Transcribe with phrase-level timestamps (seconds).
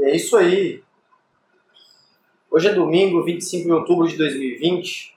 [0.00, 0.82] É isso aí.
[2.48, 5.16] Hoje é domingo, 25 de outubro de 2020.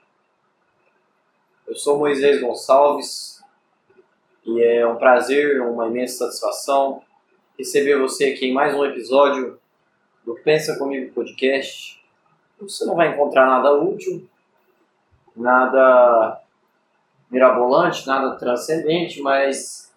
[1.68, 3.40] Eu sou Moisés Gonçalves
[4.44, 7.00] e é um prazer, uma imensa satisfação
[7.56, 9.56] receber você aqui em mais um episódio
[10.24, 12.02] do Pensa Comigo Podcast.
[12.60, 14.28] Você não vai encontrar nada útil,
[15.36, 16.42] nada
[17.30, 19.94] mirabolante, nada transcendente, mas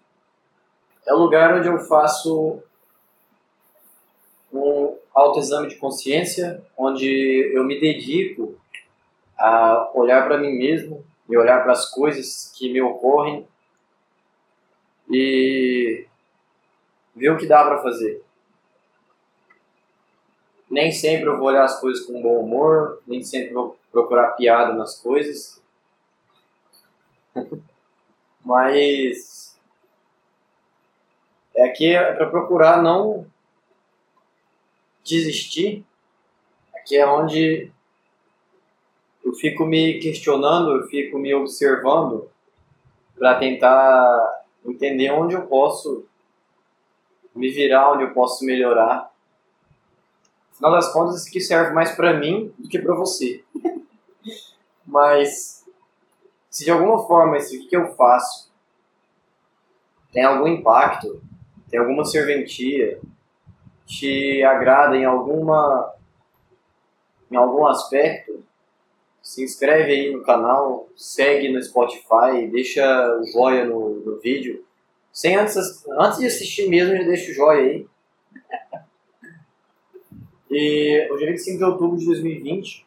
[1.08, 2.62] é o lugar onde eu faço
[5.16, 7.08] autoexame de consciência, onde
[7.56, 8.60] eu me dedico
[9.38, 13.48] a olhar para mim mesmo e olhar para as coisas que me ocorrem
[15.10, 16.06] e
[17.16, 18.22] ver o que dá para fazer.
[20.70, 24.74] Nem sempre eu vou olhar as coisas com bom humor, nem sempre vou procurar piada
[24.74, 25.62] nas coisas.
[28.44, 29.58] Mas
[31.56, 33.26] é aqui é para procurar não
[35.06, 35.86] desistir,
[36.76, 37.72] aqui é onde
[39.24, 42.30] eu fico me questionando, eu fico me observando
[43.18, 46.06] para tentar entender onde eu posso
[47.34, 49.12] me virar, onde eu posso melhorar.
[50.52, 53.44] Afinal das contas, aqui serve mais para mim do que para você.
[54.86, 55.66] Mas
[56.50, 58.54] se de alguma forma isso que eu faço
[60.12, 61.22] tem algum impacto,
[61.70, 63.02] tem alguma serventia,
[63.86, 65.94] te agrada em alguma
[67.32, 68.44] em algum aspecto,
[69.22, 72.84] se inscreve aí no canal, segue no Spotify, deixa
[73.20, 74.64] o joia no, no vídeo.
[75.12, 75.56] Sem antes,
[75.98, 77.88] antes de assistir mesmo, já deixa o joia aí.
[80.52, 82.86] e hoje é 25 de outubro de 2020.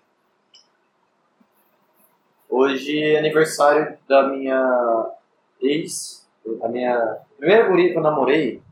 [2.49, 5.11] Hoje é aniversário da minha
[5.61, 6.27] ex,
[6.63, 8.63] a minha primeira guria que eu namorei,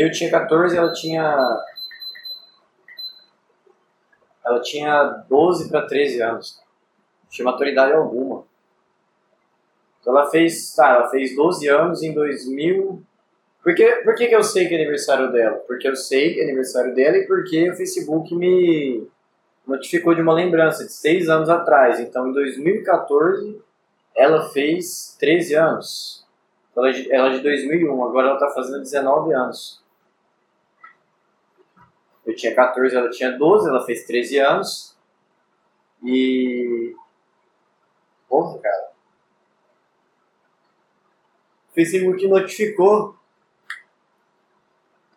[0.00, 1.64] eu tinha 14 e ela tinha.
[4.44, 6.60] Ela tinha 12 para 13 anos.
[7.22, 8.44] Não tinha maturidade alguma.
[10.00, 10.74] Então ela fez.
[10.74, 13.02] Tá, ela fez 12 anos em 2000.
[13.62, 15.56] Por que, por que, que eu sei que é aniversário dela?
[15.66, 19.08] Porque eu sei que é aniversário dela e porque o Facebook me
[19.66, 21.98] notificou de uma lembrança de 6 anos atrás.
[21.98, 23.58] Então em 2014
[24.14, 26.24] ela fez 13 anos.
[26.76, 29.83] Ela, é de 2001, agora ela está fazendo 19 anos.
[32.26, 34.96] Eu tinha 14, ela tinha 12, ela fez 13 anos.
[36.02, 36.94] E.
[38.28, 38.90] Porra, cara.
[41.70, 43.16] O Facebook notificou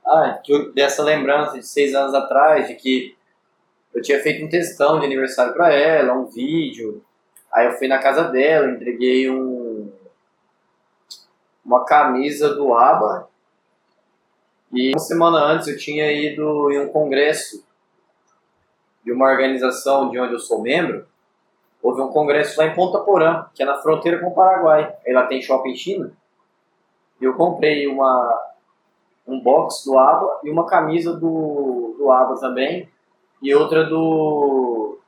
[0.05, 0.41] ah,
[0.73, 3.15] dessa lembrança de seis anos atrás, de que
[3.93, 7.03] eu tinha feito um textão de aniversário para ela, um vídeo.
[7.51, 9.91] Aí eu fui na casa dela, entreguei um,
[11.65, 13.29] uma camisa do ABBA
[14.71, 17.65] e uma semana antes eu tinha ido em um congresso
[19.03, 21.07] de uma organização de onde eu sou membro.
[21.81, 24.93] Houve um congresso lá em Ponta Porã, que é na fronteira com o Paraguai.
[25.05, 26.11] Aí lá tem shopping China.
[27.21, 28.53] E eu comprei uma,
[29.25, 32.89] um box do ABBA e uma camisa do, do ABBA também.
[33.41, 34.99] E outra do.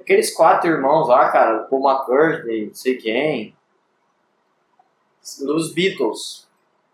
[0.00, 1.60] Aqueles quatro irmãos lá, cara.
[1.64, 3.54] Paul McCartney, não sei quem.
[5.40, 6.45] Dos Beatles.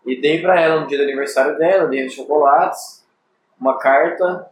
[0.05, 3.05] E dei para ela no dia do aniversário dela, dei uns chocolates,
[3.59, 4.51] uma carta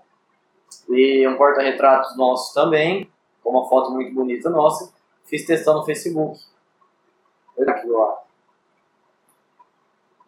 [0.90, 3.10] e um porta-retratos nosso também,
[3.44, 4.94] com uma foto muito bonita nossa.
[5.26, 6.40] Fiz testar no Facebook.
[7.58, 8.22] Olha aquilo lá.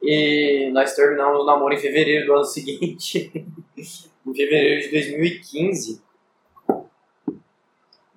[0.02, 3.32] E nós terminamos o namoro em fevereiro do ano seguinte,
[3.78, 6.04] em fevereiro de 2015.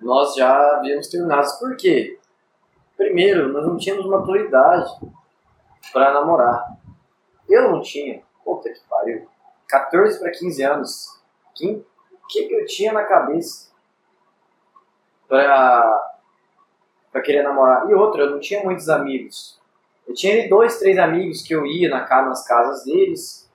[0.01, 1.47] Nós já havíamos terminado.
[1.59, 2.19] Por quê?
[2.97, 4.91] Primeiro, nós não tínhamos maturidade
[5.93, 6.77] para namorar.
[7.49, 8.21] Eu não tinha.
[8.43, 9.27] Puta que pariu.
[9.67, 11.21] 14 para 15 anos.
[11.49, 11.85] O que,
[12.29, 13.71] que, que eu tinha na cabeça
[15.27, 16.15] pra,
[17.11, 17.89] pra querer namorar?
[17.89, 19.59] E outra, eu não tinha muitos amigos.
[20.07, 23.49] Eu tinha dois, três amigos que eu ia na nas casas deles,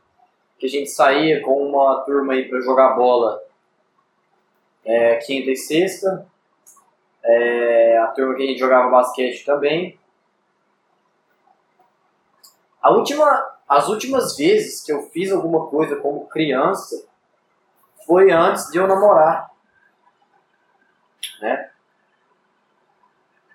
[0.58, 3.42] que a gente saía com uma turma aí pra jogar bola
[4.84, 6.26] é, quinta e sexta.
[7.24, 9.98] É, a turma que a gente jogava basquete também.
[12.82, 17.06] A última as últimas vezes que eu fiz alguma coisa como criança
[18.06, 19.50] foi antes de eu namorar.
[21.40, 21.70] Né?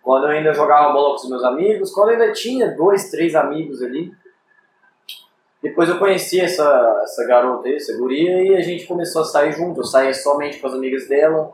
[0.01, 3.35] Quando eu ainda jogava bola com os meus amigos, quando eu ainda tinha dois, três
[3.35, 4.11] amigos ali.
[5.61, 9.51] Depois eu conheci essa, essa garota aí, essa guria, e a gente começou a sair
[9.51, 9.81] junto.
[9.81, 11.53] Eu saía somente com as amigas dela.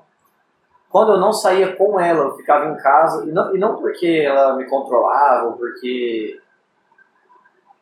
[0.89, 4.23] Quando eu não saía com ela, eu ficava em casa, e não, e não porque
[4.25, 6.39] ela me controlava, ou porque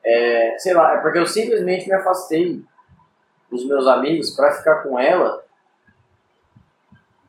[0.03, 2.63] É, sei lá, é porque eu simplesmente me afastei
[3.49, 5.43] dos meus amigos para ficar com ela,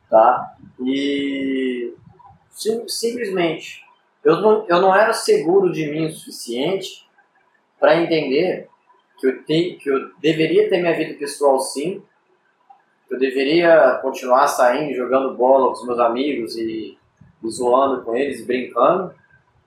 [0.09, 0.55] tá?
[0.79, 1.93] E
[2.49, 3.83] sim, simplesmente
[4.23, 7.05] eu não, eu não era seguro de mim o suficiente
[7.79, 8.69] para entender
[9.19, 12.01] que eu, te, que eu deveria ter minha vida pessoal sim,
[13.07, 16.97] que eu deveria continuar saindo, jogando bola com os meus amigos e,
[17.43, 19.13] e zoando com eles, brincando,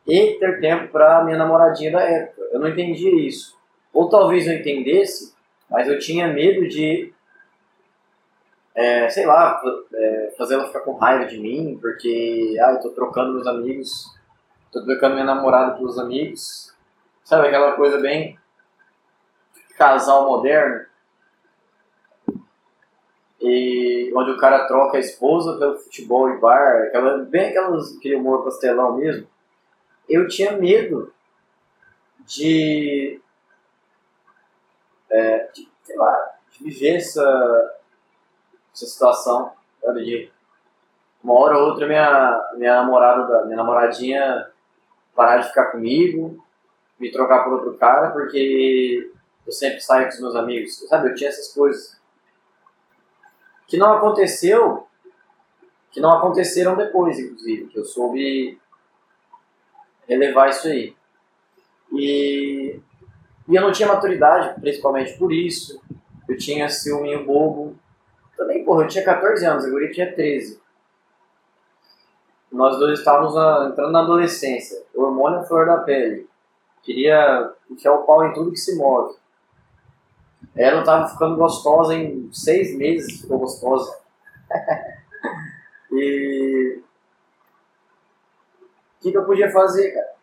[0.07, 2.43] e ter tempo para minha namoradinha da época.
[2.53, 3.57] Eu não entendia isso.
[3.93, 5.35] Ou talvez eu entendesse,
[5.69, 7.13] mas eu tinha medo de,
[8.75, 9.61] é, sei lá,
[9.93, 14.15] é, fazer ela ficar com raiva de mim, porque ah, eu tô trocando meus amigos,
[14.71, 16.75] tô trocando minha namorada pelos amigos.
[17.25, 18.39] Sabe aquela coisa bem
[19.77, 20.87] casal moderno?
[23.41, 28.17] E onde o cara troca a esposa pelo futebol e bar, aquela, bem aquelas, aquele
[28.17, 29.27] humor pastelão mesmo
[30.09, 31.13] eu tinha medo
[32.25, 33.21] de,
[35.11, 37.77] é, de sei lá, de viver essa,
[38.75, 39.53] essa situação,
[39.95, 40.31] de
[41.23, 44.51] uma hora ou outra minha, minha namorada, minha namoradinha
[45.15, 46.45] parar de ficar comigo,
[46.99, 49.11] me trocar por outro cara, porque
[49.47, 51.99] eu sempre saio com os meus amigos, sabe, eu tinha essas coisas.
[53.67, 54.87] Que não aconteceu,
[55.91, 58.61] que não aconteceram depois, inclusive, que eu soube
[60.09, 60.95] relevar isso aí.
[61.93, 62.81] E,
[63.49, 65.81] e eu não tinha maturidade, principalmente por isso.
[66.29, 67.77] Eu tinha ciúminho bobo.
[68.37, 70.61] Também, porra, eu tinha 14 anos, a guria tinha 13.
[72.53, 74.83] Nós dois estávamos na, entrando na adolescência.
[74.95, 76.29] Hormônio é flor da pele.
[76.83, 79.15] Queria enfiar o pau em tudo que se move.
[80.55, 83.99] Ela estava ficando gostosa em seis meses, ficou gostosa.
[85.93, 86.56] e
[89.07, 90.17] que, que eu podia fazer, cara?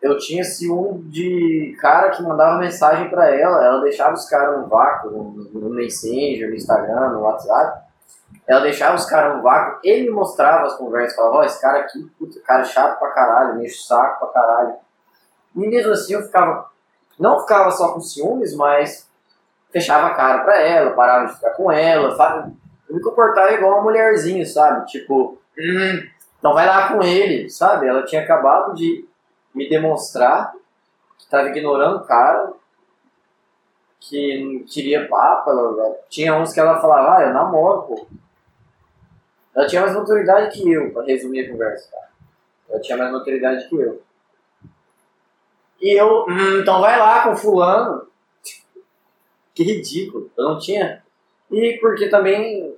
[0.00, 4.66] Eu tinha ciúme de cara que mandava mensagem para ela, ela deixava os caras no
[4.66, 7.82] vácuo, no, Messenger, no Instagram, no WhatsApp.
[8.46, 11.60] Ela deixava os caras no vácuo, ele me mostrava as conversas, falava, ó, oh, esse
[11.60, 14.74] cara aqui, puta, cara chato pra caralho, me enche o saco pra caralho.
[15.54, 16.68] E mesmo assim eu ficava,
[17.18, 19.08] não ficava só com ciúmes, mas
[19.70, 22.52] fechava a cara pra ela, parava de ficar com ela, sabe?
[22.88, 24.84] Eu me comportava igual uma mulherzinha, sabe?
[24.86, 26.11] Tipo, hum,
[26.42, 27.86] então vai lá com ele, sabe?
[27.86, 29.06] Ela tinha acabado de
[29.54, 30.52] me demonstrar
[31.16, 32.52] que estava ignorando o cara,
[34.00, 35.50] que não queria papo.
[35.50, 38.06] Ela, tinha uns que ela falava, ah, eu namoro, pô.
[39.54, 42.08] Ela tinha mais maturidade que eu, para resumir a conversa, cara.
[42.70, 44.02] Ela tinha mais maturidade que eu.
[45.80, 48.08] E eu, hum, então vai lá com fulano.
[49.54, 50.28] Que ridículo.
[50.36, 51.04] Eu não tinha.
[51.50, 52.71] E porque também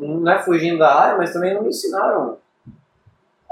[0.00, 2.38] não é fugindo da área, mas também não me ensinaram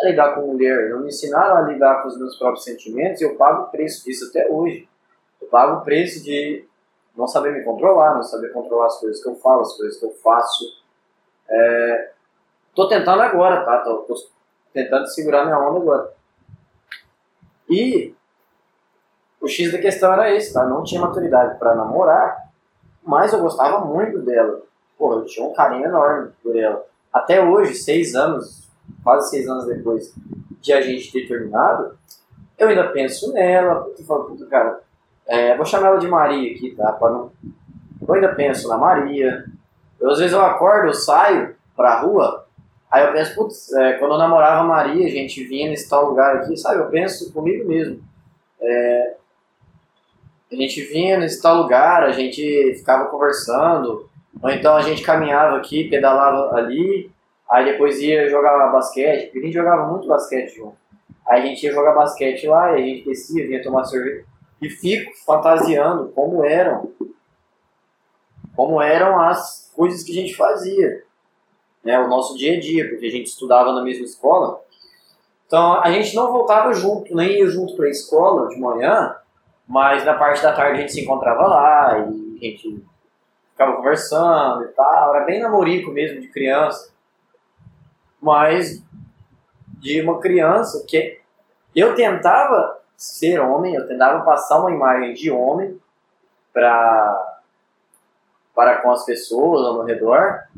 [0.00, 3.24] a lidar com mulher, não me ensinaram a lidar com os meus próprios sentimentos e
[3.24, 4.88] eu pago o preço disso até hoje.
[5.40, 6.64] Eu pago o preço de
[7.16, 10.06] não saber me controlar, não saber controlar as coisas que eu falo, as coisas que
[10.06, 10.64] eu faço.
[11.48, 12.12] É,
[12.74, 13.78] tô tentando agora, tá?
[13.78, 14.14] Tô, tô
[14.72, 16.12] tentando segurar minha onda agora.
[17.68, 18.14] E
[19.40, 20.64] o X da questão era esse, tá?
[20.64, 22.50] Não tinha maturidade para namorar,
[23.02, 24.62] mas eu gostava muito dela
[24.98, 26.84] pô, eu tinha um carinho enorme por ela.
[27.12, 28.68] Até hoje, seis anos,
[29.02, 30.12] quase seis anos depois
[30.60, 31.96] de a gente ter terminado,
[32.58, 34.80] eu ainda penso nela, eu falo, puta, cara,
[35.26, 36.92] é, vou chamar ela de Maria aqui, tá?
[36.92, 37.30] Pra não...
[38.06, 39.44] Eu ainda penso na Maria.
[40.00, 42.46] Eu, às vezes eu acordo, eu saio pra rua,
[42.90, 46.08] aí eu penso, putz, é, quando eu namorava a Maria, a gente vinha nesse tal
[46.08, 46.80] lugar aqui, sabe?
[46.80, 48.02] Eu penso comigo mesmo.
[48.60, 49.16] É,
[50.50, 54.07] a gente vinha nesse tal lugar, a gente ficava conversando,
[54.42, 57.10] ou então a gente caminhava aqui, pedalava ali,
[57.50, 60.76] aí depois ia jogar basquete, porque a gente jogava muito basquete junto.
[61.26, 64.24] Aí a gente ia jogar basquete lá, e a gente descia, vinha tomar sorvete.
[64.60, 66.90] E fico fantasiando como eram,
[68.56, 71.02] como eram as coisas que a gente fazia,
[71.84, 74.60] né, o nosso dia a dia, porque a gente estudava na mesma escola.
[75.46, 79.14] Então a gente não voltava junto, nem ia junto para a escola de manhã,
[79.66, 82.84] mas na parte da tarde a gente se encontrava lá e a gente
[83.58, 86.92] ficava conversando e tal, era bem namorico mesmo, de criança.
[88.22, 88.80] Mas
[89.80, 91.20] de uma criança que
[91.74, 95.80] eu tentava ser homem, eu tentava passar uma imagem de homem
[96.52, 97.34] para
[98.54, 100.48] para com as pessoas ao meu redor,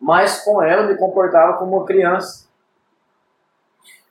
[0.00, 2.48] mas com ela eu me comportava como uma criança.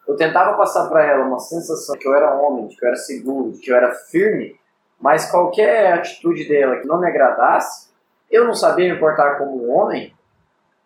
[0.08, 2.90] Eu tentava passar para ela uma sensação de que eu era homem, de que eu
[2.90, 4.60] era seguro, de que eu era firme,
[5.00, 7.87] mas qualquer atitude dela que não me agradasse,
[8.30, 10.14] eu não sabia me portar como um homem,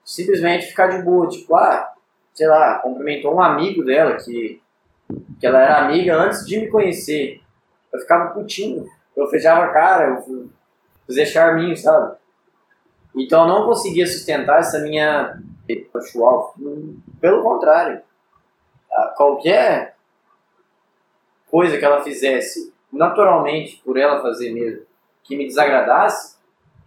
[0.03, 1.93] simplesmente ficar de boa, tipo, ah,
[2.33, 4.61] sei lá, cumprimentou um amigo dela que
[5.39, 7.41] que ela era amiga antes de me conhecer.
[7.91, 10.49] Eu ficava putinho, eu fechava a cara, eu
[11.05, 12.15] fazia charminho, sabe?
[13.15, 15.37] Então eu não conseguia sustentar essa minha
[15.91, 16.55] sexual.
[17.19, 18.01] Pelo contrário,
[19.17, 19.95] qualquer
[21.49, 24.85] coisa que ela fizesse naturalmente, por ela fazer mesmo,
[25.23, 26.30] que me desagradasse,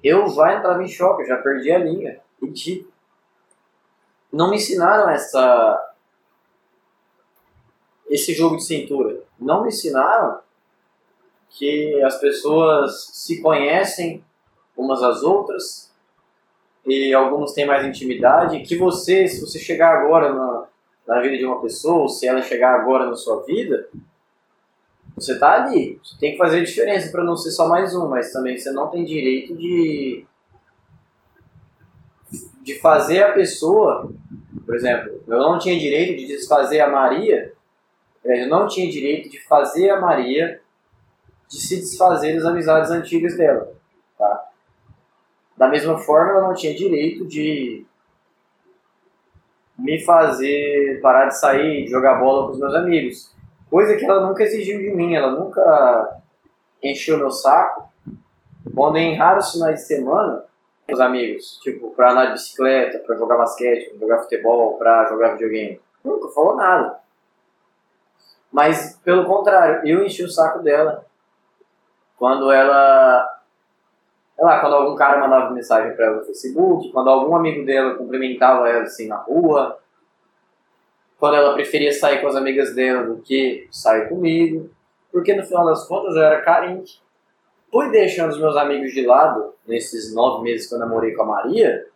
[0.05, 2.21] eu já entrava em choque, eu já perdi a linha.
[2.53, 2.93] Tipo,
[4.31, 5.95] não me ensinaram essa
[8.07, 9.23] esse jogo de cintura.
[9.41, 10.41] Não me ensinaram
[11.49, 14.23] que as pessoas se conhecem
[14.77, 15.91] umas às outras
[16.85, 18.63] e algumas têm mais intimidade.
[18.63, 20.67] Que você, se você chegar agora na,
[21.07, 23.89] na vida de uma pessoa, ou se ela chegar agora na sua vida,
[25.17, 25.99] você tá ali.
[26.03, 28.71] Você tem que fazer a diferença para não ser só mais um, mas também você
[28.73, 30.27] não tem direito de
[32.63, 34.11] de fazer a pessoa,
[34.65, 37.53] por exemplo, eu não tinha direito de desfazer a Maria,
[38.25, 40.63] eu não tinha direito de fazer a Maria
[41.47, 43.71] de se desfazer das amizades antigas dela,
[44.19, 44.49] tá?
[45.59, 47.85] Da mesma forma, ela não tinha direito de
[49.79, 53.35] me fazer parar de sair, de jogar bola com os meus amigos.
[53.75, 56.21] Coisa que ela nunca exigiu de mim, ela nunca
[56.81, 57.89] encheu meu saco.
[58.73, 60.45] Quando em raros finais de semana,
[60.89, 65.33] os amigos, tipo, pra andar de bicicleta, pra jogar basquete, pra jogar futebol, pra jogar
[65.33, 65.81] videogame.
[66.05, 67.01] Nunca falou nada.
[68.53, 71.05] Mas, pelo contrário, eu enchi o saco dela
[72.17, 73.29] quando ela.
[74.37, 77.97] Sei lá, quando algum cara mandava mensagem pra ela no Facebook, quando algum amigo dela
[77.97, 79.81] cumprimentava ela assim na rua,
[81.25, 84.71] quando ela preferia sair com as amigas dela do que sair comigo,
[85.11, 87.03] porque no final das contas eu era carente.
[87.73, 91.27] Fui deixando os meus amigos de lado nesses nove meses que eu namorei com a
[91.27, 91.87] Maria,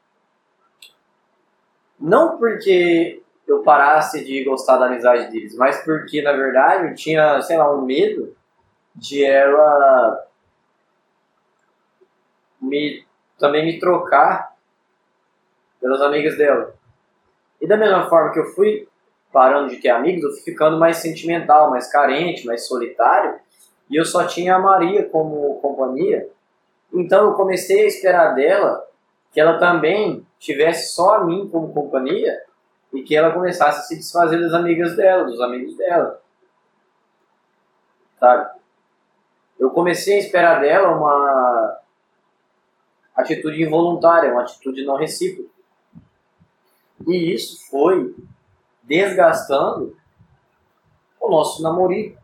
[2.01, 7.43] não porque eu parasse de gostar da amizade deles, mas porque na verdade eu tinha,
[7.43, 8.35] sei lá, um medo
[8.95, 10.27] de ela
[12.63, 13.05] me
[13.39, 14.57] também me trocar
[15.79, 16.75] pelas amigas dela.
[17.61, 18.89] E da mesma forma que eu fui
[19.33, 23.39] parando de ter amigos, eu fui ficando mais sentimental, mais carente, mais solitário,
[23.91, 26.29] e eu só tinha a Maria como companhia.
[26.93, 28.87] Então eu comecei a esperar dela
[29.33, 32.43] que ela também tivesse só a mim como companhia
[32.93, 36.21] e que ela começasse a se desfazer das amigas dela, dos amigos dela.
[38.19, 38.59] Sabe?
[39.59, 41.79] Eu comecei a esperar dela uma
[43.15, 45.51] atitude involuntária, uma atitude não recíproca.
[47.07, 48.15] E isso foi
[48.89, 49.97] desgastando
[51.21, 52.19] o nosso namorico.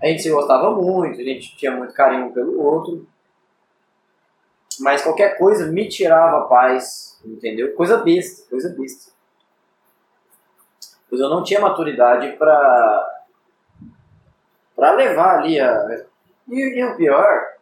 [0.00, 3.06] A gente se gostava muito, a gente tinha muito carinho pelo outro,
[4.80, 7.74] mas qualquer coisa me tirava a paz, entendeu?
[7.74, 9.12] Coisa besta, coisa besta.
[11.08, 13.08] Pois eu não tinha maturidade para
[14.74, 16.04] para levar ali a.
[16.48, 17.52] E, e o pior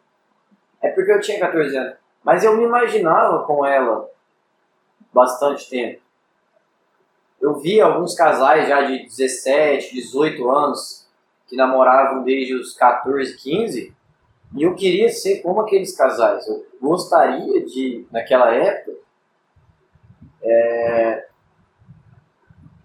[0.81, 4.09] é porque eu tinha 14 anos, mas eu me imaginava com ela
[5.13, 6.01] bastante tempo.
[7.41, 11.07] Eu vi alguns casais já de 17, 18 anos
[11.47, 13.93] que namoravam desde os 14, 15
[14.55, 16.47] e eu queria ser como aqueles casais.
[16.47, 18.97] Eu gostaria de, naquela época,
[20.43, 21.27] é,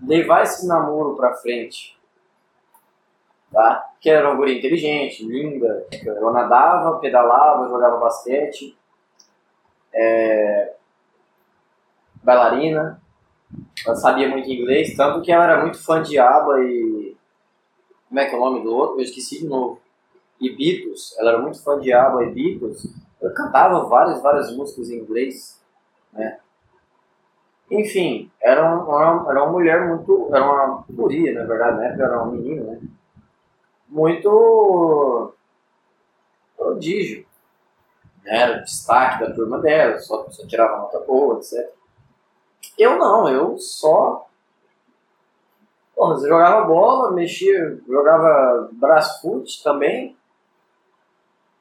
[0.01, 1.97] levar esse namoro para frente
[3.57, 3.91] tá?
[4.01, 5.87] Que era uma guria inteligente, linda.
[6.05, 8.77] Eu nadava, pedalava, jogava basquete.
[9.95, 10.75] É...
[12.23, 13.01] Bailarina.
[13.87, 17.17] Ela sabia muito inglês, tanto que ela era muito fã de ABBA e...
[18.09, 18.99] Como é que é o nome do outro?
[18.99, 19.81] Eu esqueci de novo.
[20.41, 21.17] E Beatles.
[21.19, 22.95] Ela era muito fã de ABBA e Beatles.
[23.21, 25.61] Eu cantava várias, várias músicas em inglês,
[26.13, 26.39] né?
[27.71, 30.29] Enfim, era uma, era uma mulher muito.
[30.33, 31.97] Era uma guria, na verdade, né?
[31.99, 32.81] Era uma menina, né?
[33.89, 35.33] muito
[36.57, 37.25] prodígio.
[38.25, 41.73] Era o destaque da turma dela, só, só tirava nota boa, etc.
[42.79, 44.27] Eu não, eu só.
[45.97, 48.71] Bom, eu jogava bola, mexia, jogava
[49.21, 50.17] fute também.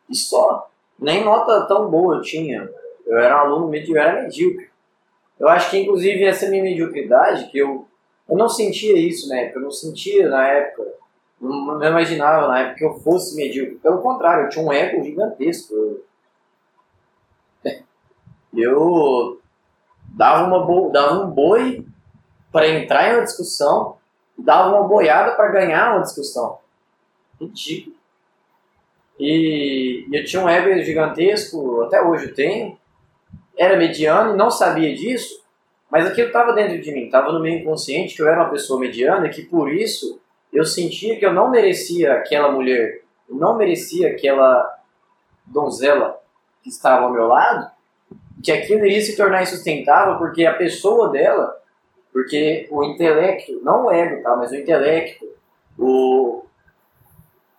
[0.10, 0.70] E só.
[1.00, 2.70] Nem nota tão boa eu tinha.
[3.06, 4.70] Eu era um aluno eu era medíocre.
[5.40, 7.88] Eu acho que inclusive essa minha mediocridade, que eu,
[8.30, 10.96] eu não sentia isso na época, eu não sentia na época
[11.40, 13.76] não, não imaginava na época que eu fosse medíocre.
[13.76, 15.74] Pelo contrário, eu tinha um ego gigantesco.
[15.74, 16.04] Eu,
[18.54, 19.42] eu
[20.16, 21.86] dava, uma dava um boi
[22.52, 23.98] para entrar em uma discussão,
[24.38, 26.58] dava uma boiada para ganhar uma discussão.
[27.40, 27.96] Ridículo.
[29.20, 32.78] E eu tinha um ego gigantesco, até hoje eu tenho.
[33.58, 35.44] Era mediano e não sabia disso.
[35.90, 38.80] Mas aquilo estava dentro de mim, estava no meu inconsciente que eu era uma pessoa
[38.80, 40.20] mediana e que por isso
[40.52, 44.80] eu sentia que eu não merecia aquela mulher, eu não merecia aquela
[45.46, 46.20] donzela
[46.64, 47.70] que estava ao meu lado,
[48.44, 51.56] que aquilo iria se tornar insustentável porque a pessoa dela,
[52.12, 55.25] porque o intelecto, não o ego, tá, mas o intelecto,
[55.77, 56.46] o,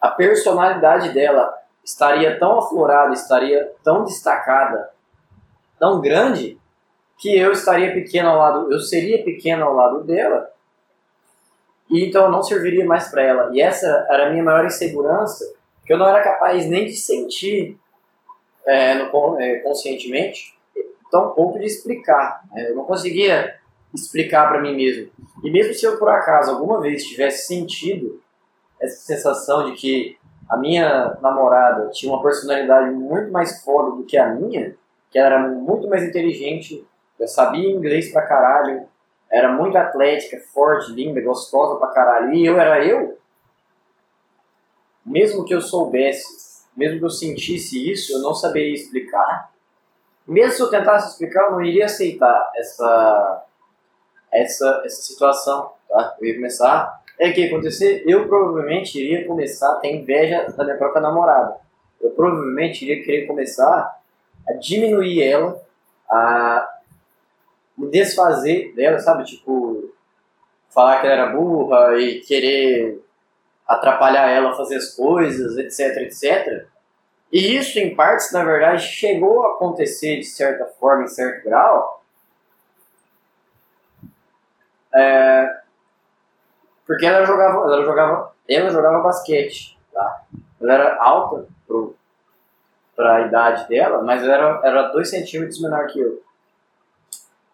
[0.00, 1.52] a personalidade dela
[1.84, 4.90] estaria tão aflorada, estaria tão destacada,
[5.78, 6.58] tão grande,
[7.18, 10.50] que eu estaria pequeno ao lado, eu seria pequeno ao lado dela,
[11.90, 13.50] e então eu não serviria mais para ela.
[13.52, 15.44] E essa era a minha maior insegurança,
[15.84, 17.78] que eu não era capaz nem de sentir
[18.66, 20.55] é, no, é, conscientemente,
[21.10, 22.42] tão pouco de explicar.
[22.52, 22.70] Né?
[22.70, 23.56] Eu não conseguia
[23.94, 25.10] explicar para mim mesmo.
[25.44, 28.20] E mesmo se eu por acaso alguma vez tivesse sentido
[28.80, 34.16] essa sensação de que a minha namorada tinha uma personalidade muito mais foda do que
[34.16, 34.76] a minha,
[35.10, 36.86] que ela era muito mais inteligente,
[37.18, 38.86] eu sabia inglês pra caralho,
[39.30, 43.18] era muito atlética, forte, linda, gostosa pra caralho, e eu era eu,
[45.04, 49.50] mesmo que eu soubesse, mesmo que eu sentisse isso, eu não saberia explicar.
[50.26, 53.44] Mesmo se eu tentasse explicar, eu não iria aceitar essa,
[54.32, 56.16] essa, essa situação, tá?
[56.20, 58.02] Eu ia começar é que ia acontecer?
[58.06, 61.56] Eu provavelmente iria começar a ter inveja da minha própria namorada.
[62.00, 63.98] Eu provavelmente iria querer começar
[64.46, 65.60] a diminuir ela,
[66.10, 66.68] a
[67.76, 69.24] me desfazer dela, sabe?
[69.24, 69.90] Tipo,
[70.68, 73.02] falar que ela era burra e querer
[73.66, 76.66] atrapalhar ela a fazer as coisas, etc, etc.
[77.32, 82.02] E isso, em partes, na verdade, chegou a acontecer de certa forma, em certo grau.
[84.94, 85.60] É,
[86.86, 90.22] porque ela jogava, ela jogava, ela jogava basquete, tá?
[90.60, 91.46] Ela era alta
[92.94, 96.22] para a idade dela, mas ela era, era dois centímetros menor que eu.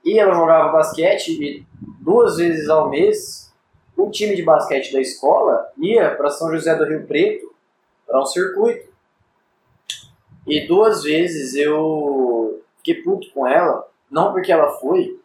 [0.04, 1.66] E ela jogava basquete e
[2.00, 3.52] duas vezes ao mês
[3.96, 7.52] o time de basquete da escola ia para São José do Rio Preto
[8.06, 8.91] para um circuito.
[10.46, 15.18] E duas vezes eu fiquei puto com ela, não porque ela foi,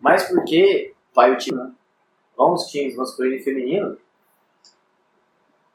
[0.00, 1.72] mas porque vai o time, né?
[2.36, 3.98] bons times masculino e feminino.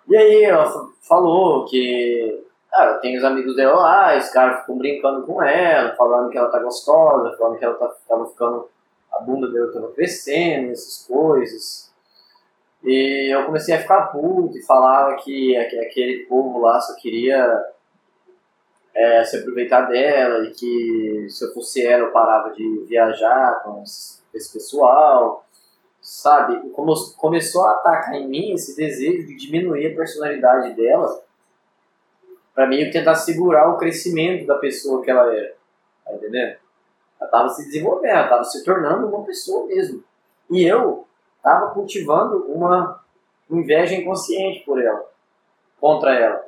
[0.07, 2.43] E aí ela falou que
[2.73, 6.49] ah, tem os amigos dela lá, os caras ficam brincando com ela, falando que ela
[6.49, 8.69] tá gostosa, falando que ela tá, tava ficando,
[9.11, 11.93] a bunda dela tava crescendo, essas coisas.
[12.83, 17.63] E eu comecei a ficar puto e falava que aquele povo lá só queria
[18.95, 23.83] é, se aproveitar dela e que se eu fosse ela eu parava de viajar com
[23.83, 25.43] esse pessoal
[26.03, 26.69] sabe?
[26.71, 31.23] Como, começou a atacar em mim esse desejo de diminuir a personalidade dela
[32.53, 35.55] para mim tentar segurar o crescimento da pessoa que ela era.
[36.05, 36.57] Tá entendendo?
[37.19, 40.03] Ela tava se desenvolvendo, ela tava se tornando uma pessoa mesmo.
[40.51, 41.07] E eu
[41.41, 43.01] tava cultivando uma
[43.49, 45.09] inveja inconsciente por ela,
[45.79, 46.45] contra ela.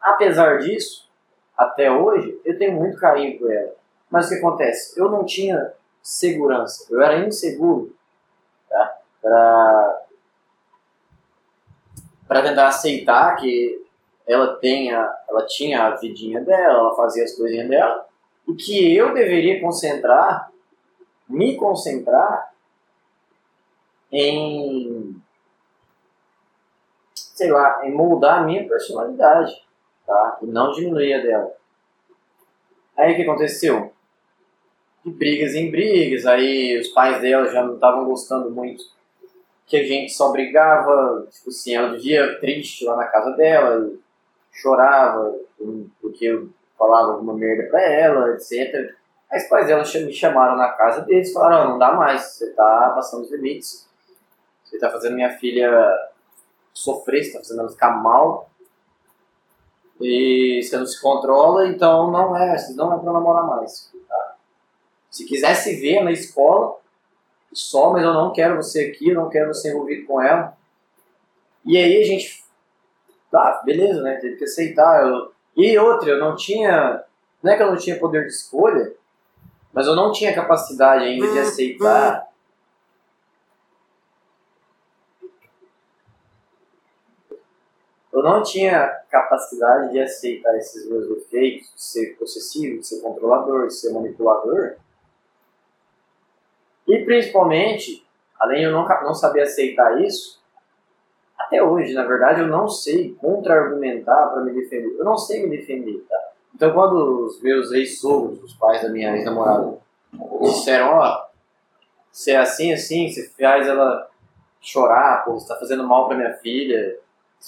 [0.00, 1.08] Apesar disso,
[1.64, 3.72] até hoje, eu tenho muito carinho por ela.
[4.10, 4.98] Mas o que acontece?
[4.98, 5.72] Eu não tinha
[6.02, 7.94] segurança, eu era inseguro
[8.68, 8.98] tá?
[12.26, 13.82] para tentar aceitar que
[14.26, 18.06] ela tenha, ela tinha a vidinha dela, ela fazia as coisinhas dela,
[18.48, 20.50] e que eu deveria concentrar,
[21.28, 22.52] me concentrar
[24.10, 25.16] em,
[27.14, 29.61] sei lá, em moldar a minha personalidade,
[30.06, 30.38] tá?
[30.42, 31.52] E não diminuir a dela.
[32.96, 33.92] Aí o que aconteceu?
[35.04, 36.26] de brigas em brigas.
[36.26, 38.84] Aí os pais dela já não estavam gostando muito
[39.66, 41.26] que a gente só brigava.
[41.30, 43.90] Tipo assim, ela vivia triste lá na casa dela,
[44.52, 45.34] chorava
[46.00, 48.94] porque eu falava alguma merda pra ela, etc.
[49.30, 52.92] Aí os pais dela me chamaram na casa deles falaram: não dá mais, você tá
[52.94, 53.88] passando os limites.
[54.64, 55.70] Você tá fazendo minha filha
[56.72, 58.50] sofrer, você tá fazendo ela ficar mal.
[60.00, 63.92] E você não se controla, então não é, não é pra namorar mais.
[65.10, 66.76] Se quisesse ver na escola,
[67.52, 70.56] só, mas eu não quero você aqui, eu não quero você envolvido com ela.
[71.64, 72.42] E aí a gente,
[73.30, 74.16] tá, beleza, né?
[74.16, 75.02] Teve que aceitar.
[75.06, 75.32] Eu...
[75.56, 77.04] E outra, eu não tinha,
[77.42, 78.94] não é que eu não tinha poder de escolha,
[79.72, 82.31] mas eu não tinha capacidade ainda de aceitar.
[88.12, 93.66] Eu não tinha capacidade de aceitar esses meus defeitos, de ser possessivo, de ser controlador,
[93.68, 94.76] de ser manipulador,
[96.86, 98.06] e principalmente,
[98.38, 100.42] além de eu não, não saber aceitar isso,
[101.38, 104.96] até hoje, na verdade, eu não sei contra-argumentar para me defender.
[104.98, 106.32] Eu não sei me defender, tá?
[106.54, 109.78] Então, quando os meus ex-sogros, os pais da minha ex-namorada,
[110.40, 111.26] disseram: Ó,
[112.10, 114.08] você é assim, assim, você faz ela
[114.60, 116.98] chorar, pô, você tá fazendo mal pra minha filha,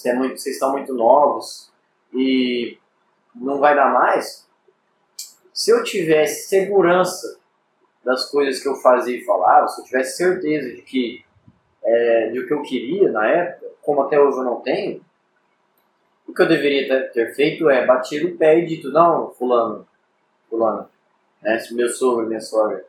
[0.03, 1.71] é muito, vocês estão muito novos
[2.13, 2.77] e
[3.33, 4.45] não vai dar mais.
[5.53, 7.39] Se eu tivesse segurança
[8.03, 11.25] das coisas que eu fazia e falava, se eu tivesse certeza de que
[11.83, 15.03] é, de o que eu queria na época, como até hoje eu não tenho,
[16.27, 19.87] o que eu deveria ter feito é batido o pé e dito, não, fulano,
[20.49, 20.89] fulano,
[21.41, 22.85] né, meu sogro, minha sogra,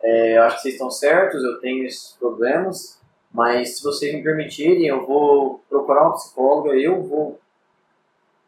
[0.00, 2.97] é, eu acho que vocês estão certos, eu tenho esses problemas,
[3.38, 7.38] mas se vocês me permitirem, eu vou procurar um psicólogo, eu vou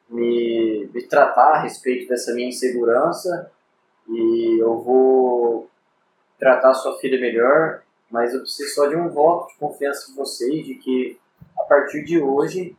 [0.09, 3.53] me, me tratar a respeito dessa minha insegurança
[4.09, 5.71] e eu vou
[6.41, 10.67] tratar sua filha melhor, mas eu preciso só de um voto de confiança de vocês,
[10.67, 11.17] de que
[11.57, 12.77] a partir de hoje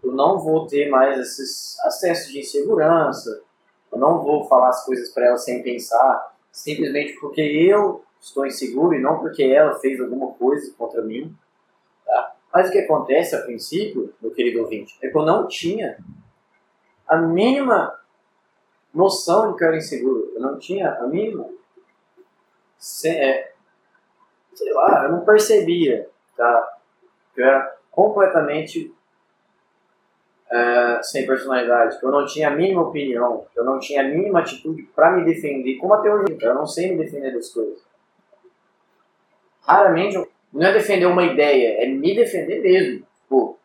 [0.00, 3.42] eu não vou ter mais esses acessos de insegurança,
[3.90, 8.94] eu não vou falar as coisas para ela sem pensar, simplesmente porque eu estou inseguro
[8.94, 11.34] e não porque ela fez alguma coisa contra mim.
[12.06, 12.34] Tá?
[12.52, 15.98] Mas o que acontece a princípio, meu querido ouvinte, é que eu não tinha
[17.06, 17.98] a mínima
[18.94, 20.32] noção de que eu era inseguro.
[20.34, 21.48] Eu não tinha a mínima.
[23.04, 23.52] É,
[24.54, 26.78] sei lá, eu não percebia tá?
[27.34, 28.92] que eu era completamente
[30.50, 34.04] é, sem personalidade, que eu não tinha a mínima opinião, que eu não tinha a
[34.04, 37.91] mínima atitude para me defender, como até hoje, eu não sei me defender das coisas.
[39.62, 40.16] Raramente,
[40.52, 43.06] não é defender uma ideia, é me defender mesmo.
[43.22, 43.58] Tipo,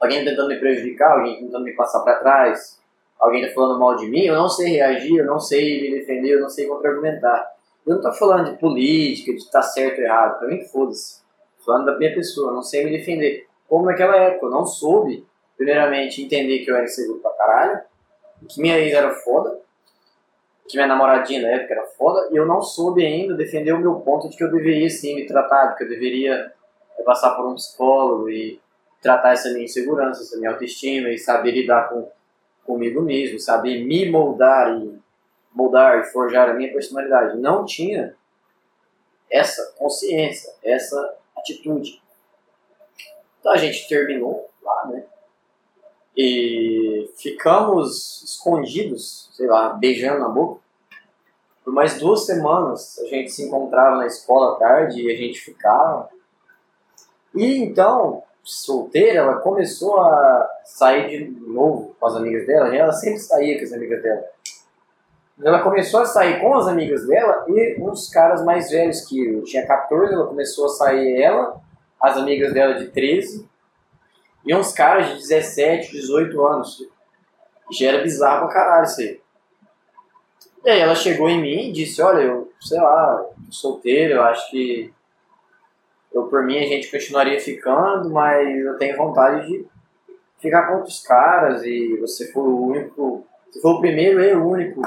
[0.00, 2.80] alguém tentando me prejudicar, alguém tentando me passar para trás,
[3.18, 6.34] alguém tá falando mal de mim, eu não sei reagir, eu não sei me defender,
[6.34, 7.52] eu não sei contra-argumentar.
[7.86, 11.20] Eu não tô falando de política, de estar tá certo ou errado, pra mim foda-se.
[11.64, 13.46] Falando da minha pessoa, eu não sei me defender.
[13.68, 15.24] Como naquela época, eu não soube
[15.62, 17.80] primeiramente, entender que eu era inseguro pra caralho,
[18.48, 19.60] que minha ex era foda,
[20.72, 23.96] que minha namoradinha na época era foda, e eu não soube ainda defender o meu
[23.96, 26.50] ponto de que eu deveria sim me tratar, que eu deveria
[27.04, 28.58] passar por um psicólogo e
[29.02, 32.10] tratar essa minha insegurança, essa minha autoestima e saber lidar com
[32.64, 34.98] comigo mesmo, saber me moldar e
[35.52, 37.36] moldar e forjar a minha personalidade.
[37.38, 38.14] Não tinha
[39.30, 42.00] essa consciência, essa atitude.
[43.40, 45.04] Então a gente terminou lá, né?
[46.16, 50.61] E ficamos escondidos, sei lá, beijando na boca.
[51.64, 55.40] Por mais duas semanas a gente se encontrava na escola à tarde e a gente
[55.40, 56.08] ficava.
[57.34, 63.20] E então, solteira, ela começou a sair de novo com as amigas dela, ela sempre
[63.20, 64.24] saía com as amigas dela.
[65.42, 69.42] Ela começou a sair com as amigas dela e uns caras mais velhos que eu.
[69.44, 71.60] Tinha 14, ela começou a sair ela,
[72.00, 73.48] as amigas dela de 13
[74.44, 76.88] e uns caras de 17, 18 anos.
[77.70, 79.21] Já era bizarro pra caralho isso aí.
[80.64, 84.50] E aí ela chegou em mim e disse, olha, eu, sei lá, solteiro, eu acho
[84.50, 84.92] que
[86.12, 89.66] eu por mim a gente continuaria ficando, mas eu tenho vontade de
[90.38, 94.46] ficar com outros caras e você foi o único, você foi o primeiro e o
[94.46, 94.82] único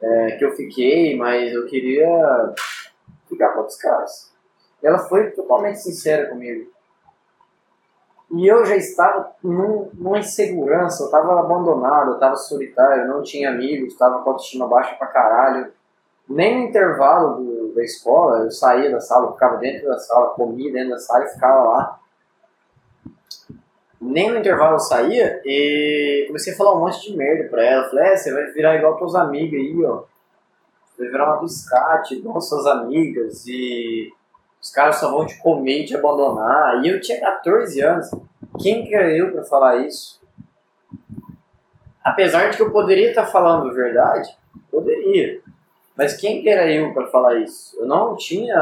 [0.00, 2.54] é, que eu fiquei, mas eu queria
[3.28, 4.32] ficar com outros caras.
[4.82, 6.70] Ela foi totalmente sincera comigo.
[8.36, 13.50] E eu já estava num, numa insegurança, eu estava abandonado, eu estava solitário, não tinha
[13.50, 15.72] amigos, estava com a autoestima baixa pra caralho.
[16.28, 20.30] Nem no intervalo do, da escola, eu saía da sala, eu ficava dentro da sala,
[20.30, 22.00] comia dentro da sala e ficava lá.
[24.00, 27.88] Nem no intervalo eu saía e comecei a falar um monte de merda pra ela.
[27.88, 30.02] Falei, é, você vai virar igual teus amigos aí, ó.
[30.98, 34.12] Vai virar uma biscate, igual suas amigas e
[34.64, 36.82] os caras só vão te comer e te abandonar.
[36.82, 38.10] E eu tinha 14 anos.
[38.58, 40.18] Quem que era eu para falar isso?
[42.02, 44.34] Apesar de que eu poderia estar falando a verdade,
[44.70, 45.42] poderia.
[45.94, 47.78] Mas quem que era eu para falar isso?
[47.78, 48.58] Eu não tinha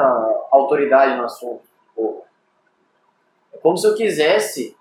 [0.51, 1.63] autoridade no assunto.
[1.95, 2.25] Pô.
[3.53, 4.77] É como se eu quisesse.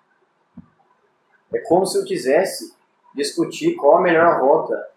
[1.53, 2.75] É como se eu quisesse
[3.13, 4.89] discutir qual a melhor rota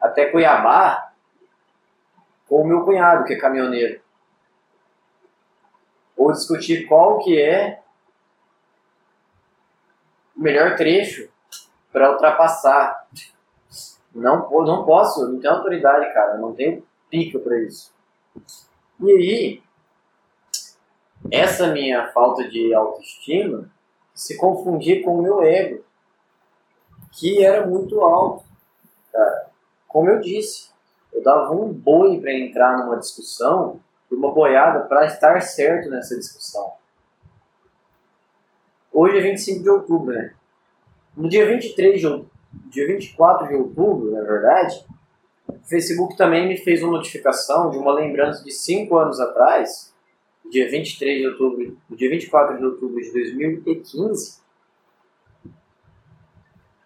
[0.00, 1.12] até Cuiabá
[2.48, 4.00] com o meu cunhado, que é caminhoneiro
[6.20, 7.80] ou discutir qual que é
[10.36, 11.30] o melhor trecho
[11.90, 13.08] para ultrapassar.
[14.14, 17.94] Não, não posso, não tenho autoridade, cara, não tenho pica para isso.
[19.00, 19.62] E aí,
[21.30, 23.70] essa minha falta de autoestima
[24.12, 25.82] se confundia com o meu ego,
[27.12, 28.44] que era muito alto.
[29.10, 29.48] Cara.
[29.88, 30.68] Como eu disse,
[31.14, 36.72] eu dava um boi para entrar numa discussão uma boiada para estar certo nessa discussão.
[38.92, 40.34] Hoje é 25 de outubro, né?
[41.16, 42.30] No dia 23 de outubro,
[42.66, 44.84] dia 24 de outubro, na verdade,
[45.64, 49.94] Facebook também me fez uma notificação de uma lembrança de 5 anos atrás,
[50.50, 54.40] dia 23 de outubro, dia 24 de outubro de 2015,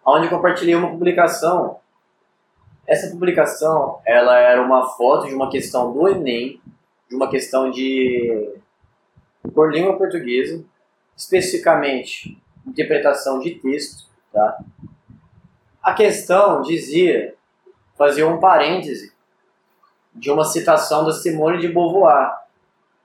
[0.04, 1.80] onde compartilhei uma publicação.
[2.86, 6.60] Essa publicação, ela era uma foto de uma questão do Enem,
[7.14, 8.56] de uma questão de
[9.54, 10.64] por língua portuguesa,
[11.16, 14.58] especificamente interpretação de texto, tá?
[15.82, 17.34] A questão dizia
[17.96, 19.12] fazia um parêntese
[20.12, 22.38] de uma citação da Simone de Beauvoir,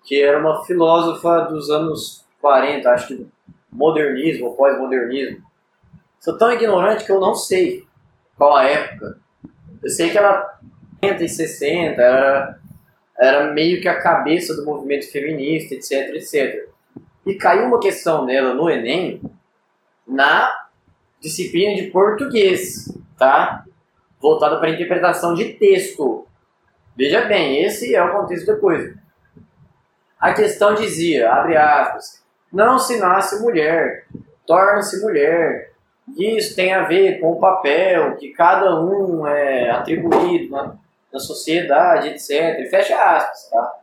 [0.03, 3.27] que era uma filósofa dos anos 40, acho que
[3.71, 5.43] modernismo ou pós-modernismo.
[6.19, 7.85] Sou tão ignorante que eu não sei
[8.35, 9.19] qual a época.
[9.83, 10.59] Eu sei que ela
[11.03, 12.59] 50 e 60 era,
[13.19, 16.69] era meio que a cabeça do movimento feminista, etc, etc.
[17.25, 19.21] E caiu uma questão nela no Enem
[20.07, 20.51] na
[21.19, 23.65] disciplina de português, tá?
[24.21, 26.27] voltada para interpretação de texto.
[26.95, 28.97] Veja bem, esse é o contexto da coisa.
[30.19, 34.05] A questão dizia, abre aspas, não se nasce mulher,
[34.45, 35.71] torna-se mulher.
[36.17, 40.75] Isso tem a ver com o papel que cada um é atribuído na,
[41.11, 42.69] na sociedade, etc.
[42.69, 43.79] Fecha aspas, tá?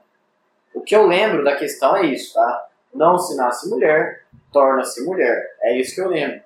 [0.74, 2.68] O que eu lembro da questão é isso, tá?
[2.94, 5.56] Não se nasce mulher, torna-se mulher.
[5.62, 6.40] É isso que eu lembro.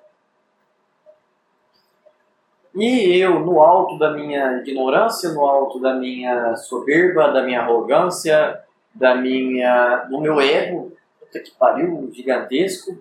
[2.73, 8.61] E eu, no alto da minha ignorância, no alto da minha soberba, da minha arrogância,
[8.93, 12.97] da minha, do meu ego, puta que pariu, gigantesco,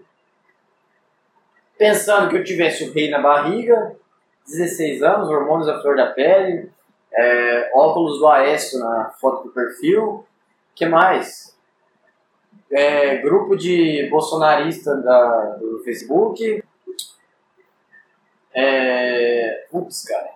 [1.79, 3.97] pensando que eu tivesse o rei na barriga,
[4.47, 6.71] 16 anos, hormônios à flor da pele,
[7.13, 10.27] é, óculos do Aécio na foto do perfil,
[10.75, 11.57] que mais?
[12.71, 16.63] É, grupo de bolsonarista da, do Facebook,
[18.53, 19.67] é...
[19.73, 20.31] Ups, cara.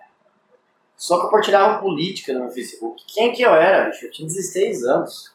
[0.95, 3.03] Só compartilhava política no meu Facebook.
[3.07, 4.05] Quem que eu era, bicho?
[4.05, 5.33] Eu tinha 16 anos.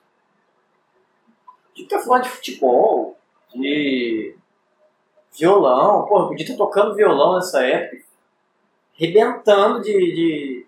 [1.69, 3.19] Podia estar falando de futebol,
[3.55, 4.35] de
[5.39, 6.07] violão.
[6.07, 8.03] Porra, podia estar tocando violão nessa época.
[8.95, 10.60] Rebentando de, de,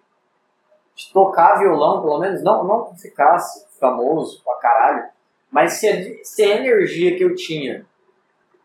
[0.95, 2.43] de tocar violão, pelo menos.
[2.43, 5.05] Não, não ficasse famoso pra caralho.
[5.51, 7.85] Mas se a, se a energia que eu tinha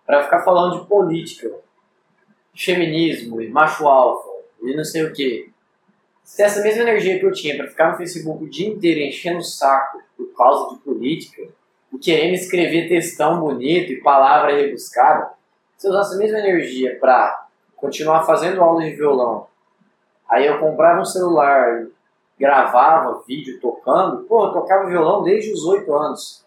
[0.06, 1.50] para ficar falando de política
[2.56, 4.30] feminismo e macho alfa
[4.62, 5.52] e não sei o que.
[6.24, 9.40] Se essa mesma energia que eu tinha para ficar no Facebook o dia inteiro enchendo
[9.40, 11.44] o saco por causa de política
[11.94, 15.32] e querendo escrever textão bonito e palavra rebuscada,
[15.78, 19.48] se eu usasse a mesma energia para continuar fazendo aula de violão,
[20.28, 21.86] aí eu comprava um celular
[22.40, 26.46] gravava vídeo tocando, pô, eu tocava violão desde os oito anos.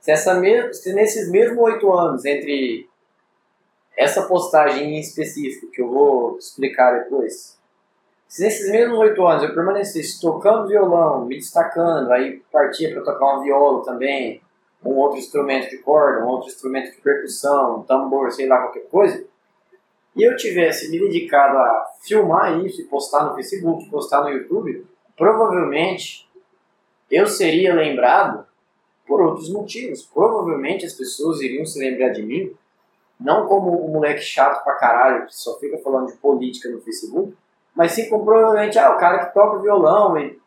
[0.00, 2.88] Se, essa me se nesses mesmos oito anos, entre
[3.96, 7.58] essa postagem em específico, que eu vou explicar depois,
[8.28, 13.24] se nesses mesmos oito anos eu permanecesse tocando violão, me destacando, aí partia para tocar
[13.24, 14.42] uma viola também,
[14.84, 18.86] um outro instrumento de corda, um outro instrumento de percussão, um tambor, sei lá, qualquer
[18.90, 19.24] coisa,
[20.14, 24.86] e eu tivesse me dedicado a filmar isso e postar no Facebook, postar no YouTube,
[25.16, 26.28] provavelmente
[27.10, 28.46] eu seria lembrado
[29.06, 30.02] por outros motivos.
[30.02, 32.54] Provavelmente as pessoas iriam se lembrar de mim
[33.18, 37.34] não como um moleque chato pra caralho que só fica falando de política no Facebook,
[37.74, 40.38] mas sim como provavelmente ah, o cara que toca violão e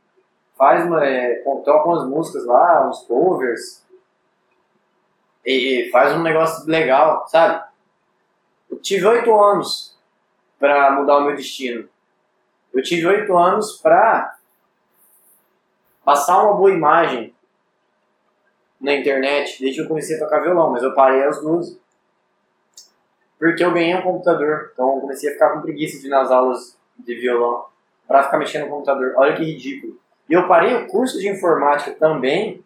[0.57, 3.85] faz uma, é, toca umas músicas lá, uns covers,
[5.45, 7.63] e, faz um negócio legal, sabe?
[8.69, 9.97] Eu tive oito anos
[10.59, 11.87] para mudar o meu destino.
[12.73, 14.36] Eu tive oito anos para
[16.07, 17.35] passar uma boa imagem
[18.79, 21.77] na internet desde que eu comecei a tocar violão, mas eu parei aos 12
[23.37, 24.71] porque eu ganhei um computador.
[24.71, 27.65] Então eu comecei a ficar com preguiça de ir nas aulas de violão
[28.07, 29.15] para ficar mexendo no computador.
[29.17, 29.99] Olha que ridículo.
[30.29, 32.63] E eu parei o curso de informática também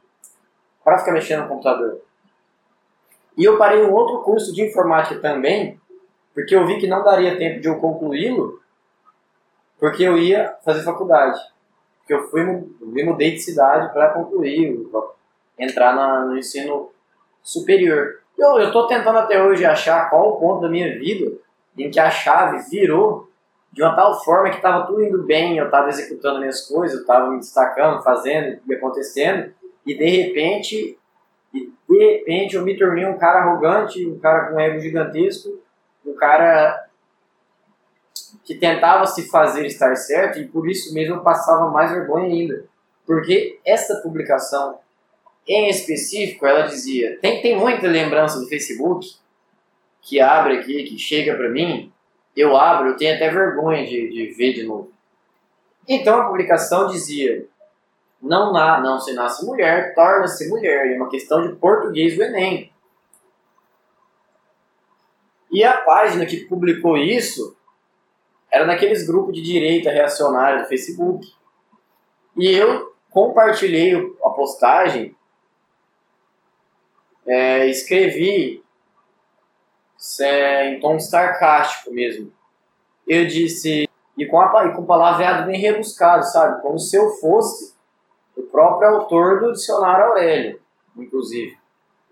[0.84, 2.00] para ficar mexendo no computador.
[3.36, 5.82] E eu parei um outro curso de informática também,
[6.36, 8.62] porque eu vi que não daria tempo de eu concluí-lo,
[9.80, 11.42] porque eu ia fazer faculdade.
[12.02, 12.44] Porque eu fui
[12.82, 14.88] me mudei de cidade para concluir,
[15.58, 16.90] entrar na, no ensino
[17.42, 18.20] superior.
[18.38, 21.32] Eu, eu tô tentando até hoje achar qual o ponto da minha vida
[21.78, 23.30] em que a chave virou
[23.72, 27.02] de uma tal forma que estava tudo indo bem, eu estava executando minhas coisas, eu
[27.02, 29.54] estava me destacando, fazendo e acontecendo,
[29.86, 30.98] e de repente,
[31.54, 35.58] e de repente eu me tornei um cara arrogante, um cara com um ego gigantesco,
[36.06, 36.86] um cara
[38.44, 42.66] que tentava se fazer estar certo e por isso mesmo passava mais vergonha ainda.
[43.06, 44.80] Porque essa publicação
[45.48, 49.08] em específico, ela dizia: tem, tem muita lembrança do Facebook
[50.02, 51.92] que abre aqui, que chega para mim,
[52.36, 54.92] eu abro, eu tenho até vergonha de, de ver de novo.
[55.88, 57.46] Então a publicação dizia:
[58.22, 60.92] não, na, não se nasce mulher, torna-se mulher.
[60.92, 62.72] É uma questão de português do Enem.
[65.52, 67.58] E a página que publicou isso
[68.52, 71.26] era naqueles grupos de direita reacionária do Facebook.
[72.38, 75.16] E eu compartilhei a postagem,
[77.26, 78.64] é, escrevi
[80.20, 82.32] é, em tom sarcástico mesmo.
[83.08, 83.88] Eu disse,
[84.18, 86.62] e com, a, e com palavreado bem rebuscado, sabe?
[86.62, 87.74] Como se eu fosse
[88.36, 90.62] o próprio autor do dicionário Aurélio,
[90.96, 91.58] inclusive.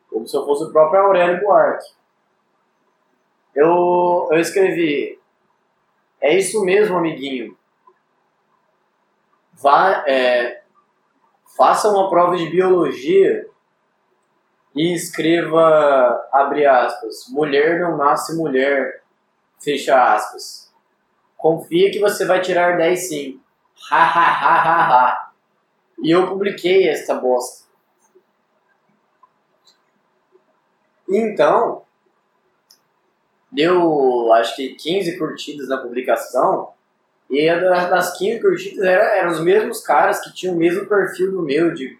[0.09, 1.87] Como se eu fosse o próprio Aurélio Buarque.
[3.55, 5.18] Eu, eu escrevi,
[6.21, 7.57] é isso mesmo, amiguinho.
[9.53, 10.61] Vá, é,
[11.57, 13.47] faça uma prova de biologia
[14.75, 19.03] e escreva, abre aspas, mulher não nasce mulher,
[19.59, 20.71] fecha aspas.
[21.35, 23.41] Confia que você vai tirar 10 sim.
[23.89, 25.31] Ha ha ha ha ha.
[26.01, 27.67] E eu publiquei esta bosta.
[31.09, 31.83] Então,
[33.51, 36.73] deu acho que 15 curtidas na publicação.
[37.29, 41.43] E das 15 curtidas eram, eram os mesmos caras que tinham o mesmo perfil do
[41.43, 41.97] meu, de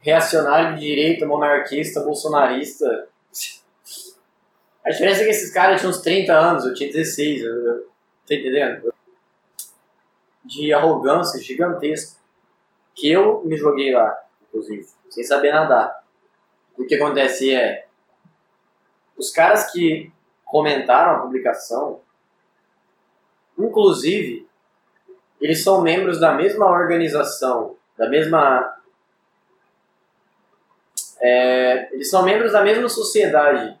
[0.00, 3.08] reacionário de direita, monarquista, bolsonarista.
[4.84, 7.88] A diferença é que esses caras tinham uns 30 anos, eu tinha 16, eu,
[8.26, 8.92] tá entendendo?
[10.44, 12.16] De arrogância gigantesca.
[12.94, 14.16] Que eu me joguei lá,
[14.48, 16.04] inclusive, sem saber nadar.
[16.78, 17.86] O que acontece é,
[19.16, 20.12] os caras que
[20.56, 22.00] comentaram a publicação,
[23.58, 24.48] inclusive,
[25.38, 28.74] eles são membros da mesma organização, da mesma.
[31.20, 33.78] É, eles são membros da mesma sociedade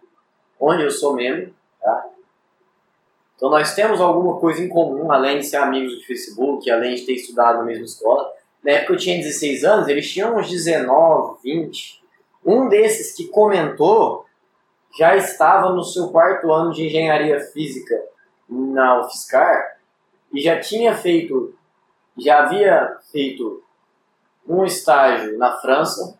[0.60, 2.10] onde eu sou membro, tá?
[3.36, 7.06] Então nós temos alguma coisa em comum, além de ser amigos de Facebook, além de
[7.06, 8.30] ter estudado na mesma escola.
[8.62, 12.02] Na época eu tinha 16 anos, eles tinham uns 19, 20.
[12.44, 14.25] Um desses que comentou
[14.98, 17.94] já estava no seu quarto ano de engenharia física
[18.48, 19.78] na UFSCar
[20.32, 21.54] e já tinha feito,
[22.16, 23.62] já havia feito
[24.48, 26.18] um estágio na França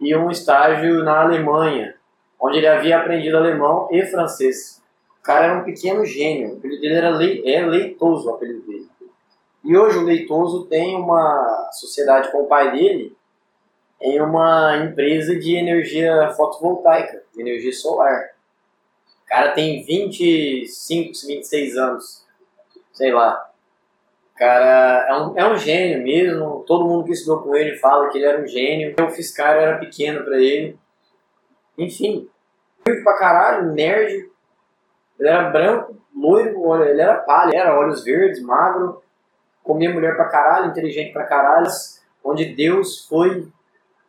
[0.00, 1.94] e um estágio na Alemanha,
[2.40, 4.82] onde ele havia aprendido alemão e francês.
[5.18, 8.60] O cara era um pequeno gênio, o apelido dele era Le, é Leitoso, o apelido
[8.66, 8.88] dele.
[9.64, 13.16] E hoje o Leitoso tem uma sociedade com o pai dele
[14.00, 18.30] em uma empresa de energia fotovoltaica, de energia solar.
[19.22, 22.26] O cara tem 25, 26 anos,
[22.92, 23.50] sei lá.
[24.34, 28.08] O cara é um, é um gênio mesmo, todo mundo que estudou com ele fala
[28.10, 28.94] que ele era um gênio.
[29.00, 30.78] O fiscal era pequeno para ele.
[31.78, 32.28] Enfim,
[32.82, 34.30] pra caralho, nerd.
[35.18, 39.02] Ele era branco, loiro, ele era pálido, era olhos verdes, magro,
[39.62, 41.70] comia mulher pra caralho, inteligente pra caralho,
[42.22, 43.48] onde Deus foi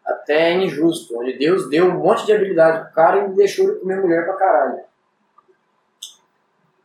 [0.05, 4.01] até injusto, onde Deus deu um monte de habilidade pro cara e deixou ele comer
[4.01, 4.79] mulher pra caralho.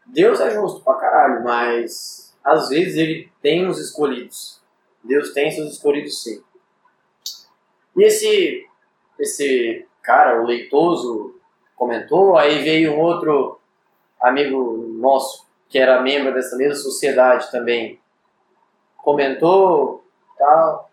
[0.06, 4.60] Deus é justo pra caralho, mas às vezes ele tem os escolhidos.
[5.04, 6.42] Deus tem seus escolhidos sim.
[7.96, 8.66] E esse,
[9.18, 11.38] esse cara, o leitoso,
[11.76, 13.60] comentou, aí veio um outro
[14.20, 18.00] amigo nosso, que era membro dessa mesma sociedade também,
[18.98, 20.04] comentou,
[20.36, 20.89] tal.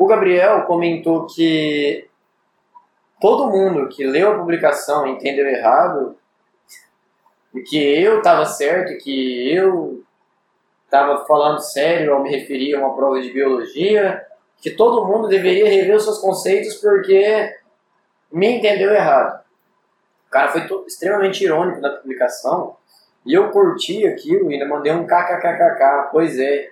[0.00, 2.08] O Gabriel comentou que
[3.20, 6.16] todo mundo que leu a publicação entendeu errado
[7.54, 10.02] e que eu estava certo, que eu
[10.86, 14.26] estava falando sério ao me referir a uma prova de biologia,
[14.62, 17.54] que todo mundo deveria rever os seus conceitos porque
[18.32, 19.44] me entendeu errado.
[20.28, 22.74] O cara foi extremamente irônico na publicação
[23.26, 26.70] e eu curti aquilo e ainda mandei um kkkk, pois é,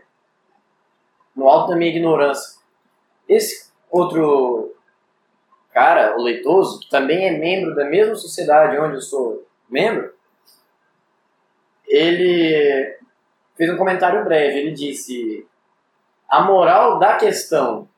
[1.36, 2.57] no alto da minha ignorância.
[3.28, 4.74] Esse outro
[5.72, 10.12] cara, o Leitoso, que também é membro da mesma sociedade onde eu sou membro,
[11.86, 12.98] ele
[13.56, 14.58] fez um comentário breve.
[14.58, 15.46] Ele disse:
[16.28, 17.88] a moral da questão,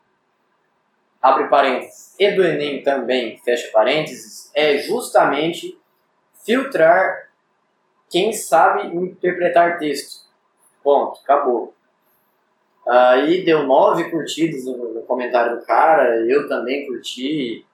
[1.20, 5.78] abre parênteses, e do Enem também, fecha parênteses, é justamente
[6.44, 7.30] filtrar
[8.08, 10.28] quem sabe interpretar texto.
[10.82, 11.74] Ponto, acabou.
[12.88, 17.66] Aí deu nove curtidas no, comentário do cara, eu também curti.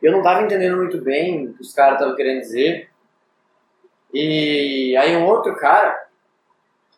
[0.00, 2.88] Eu não estava entendendo muito bem o que os caras estavam querendo dizer.
[4.12, 6.06] E aí um outro cara,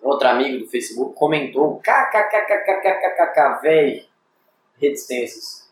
[0.03, 4.07] outro amigo do Facebook, comentou kkkkkkkkk, véi,
[4.79, 5.67] reticências.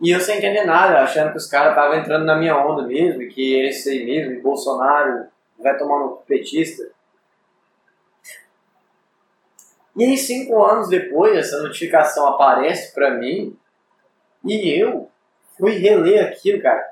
[0.00, 3.26] E eu sem entender nada, achando que os caras estavam entrando na minha onda mesmo,
[3.28, 5.26] que esse aí mesmo, Bolsonaro
[5.58, 6.95] vai tomar no petista.
[9.96, 13.56] E aí, cinco anos depois, essa notificação aparece pra mim
[14.44, 15.10] e eu
[15.56, 16.86] fui reler aquilo, cara.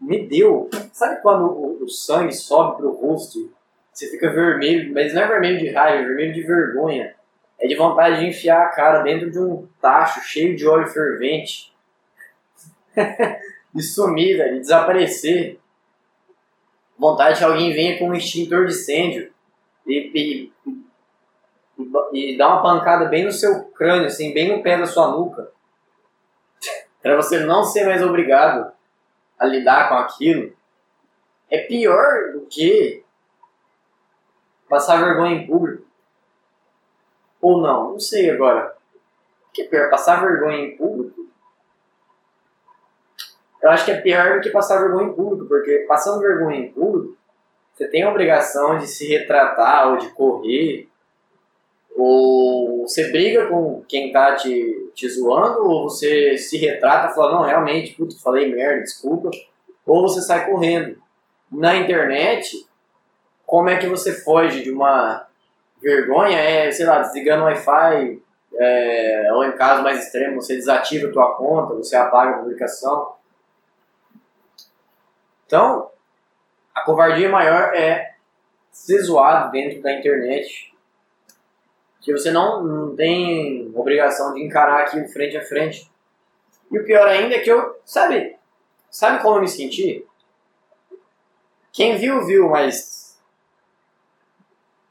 [0.00, 0.68] Me deu.
[0.92, 3.52] Sabe quando o, o sangue sobe pro rosto?
[3.92, 7.14] Você fica vermelho, mas não é vermelho de raiva, é vermelho de vergonha.
[7.60, 11.72] É de vontade de enfiar a cara dentro de um tacho cheio de óleo fervente.
[13.74, 15.58] de sumir, velho, de desaparecer.
[16.96, 19.32] Vontade que alguém venha com um extintor de incêndio
[19.86, 20.52] e, e,
[22.12, 25.50] e, dar uma pancada bem no seu crânio, assim, bem no pé da sua nuca.
[27.02, 28.72] para você não ser mais obrigado
[29.38, 30.52] a lidar com aquilo.
[31.50, 33.02] É pior do que
[34.68, 35.86] passar vergonha em público.
[37.40, 38.76] Ou não, não sei agora.
[39.48, 41.28] O que é pior, passar vergonha em público?
[43.62, 46.72] Eu acho que é pior do que passar vergonha em público, porque passando vergonha em
[46.72, 47.16] público,
[47.74, 50.88] você tem a obrigação de se retratar ou de correr,
[51.98, 57.32] ou você briga com quem tá te, te zoando, ou você se retrata e fala,
[57.32, 59.30] não, realmente, puto, falei merda, desculpa,
[59.84, 60.96] ou você sai correndo.
[61.50, 62.68] Na internet,
[63.44, 65.26] como é que você foge de uma
[65.82, 66.38] vergonha?
[66.38, 68.22] É, sei lá, desligando o Wi-Fi,
[68.54, 73.14] é, ou em caso mais extremo, você desativa a tua conta, você apaga a publicação.
[75.46, 75.90] Então,
[76.72, 78.14] a covardia maior é
[78.70, 80.67] ser zoado dentro da internet.
[82.08, 85.92] Que você não, não tem obrigação de encarar aquilo frente a frente.
[86.72, 88.34] E o pior ainda é que eu, sabe,
[88.90, 90.06] sabe como eu me senti?
[91.70, 93.20] Quem viu, viu, mas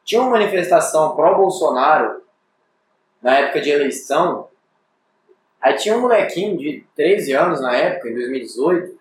[0.04, 2.22] tinha uma manifestação pró-Bolsonaro
[3.20, 4.50] na época de eleição.
[5.60, 8.96] Aí tinha um molequinho de 13 anos na época, em 2018,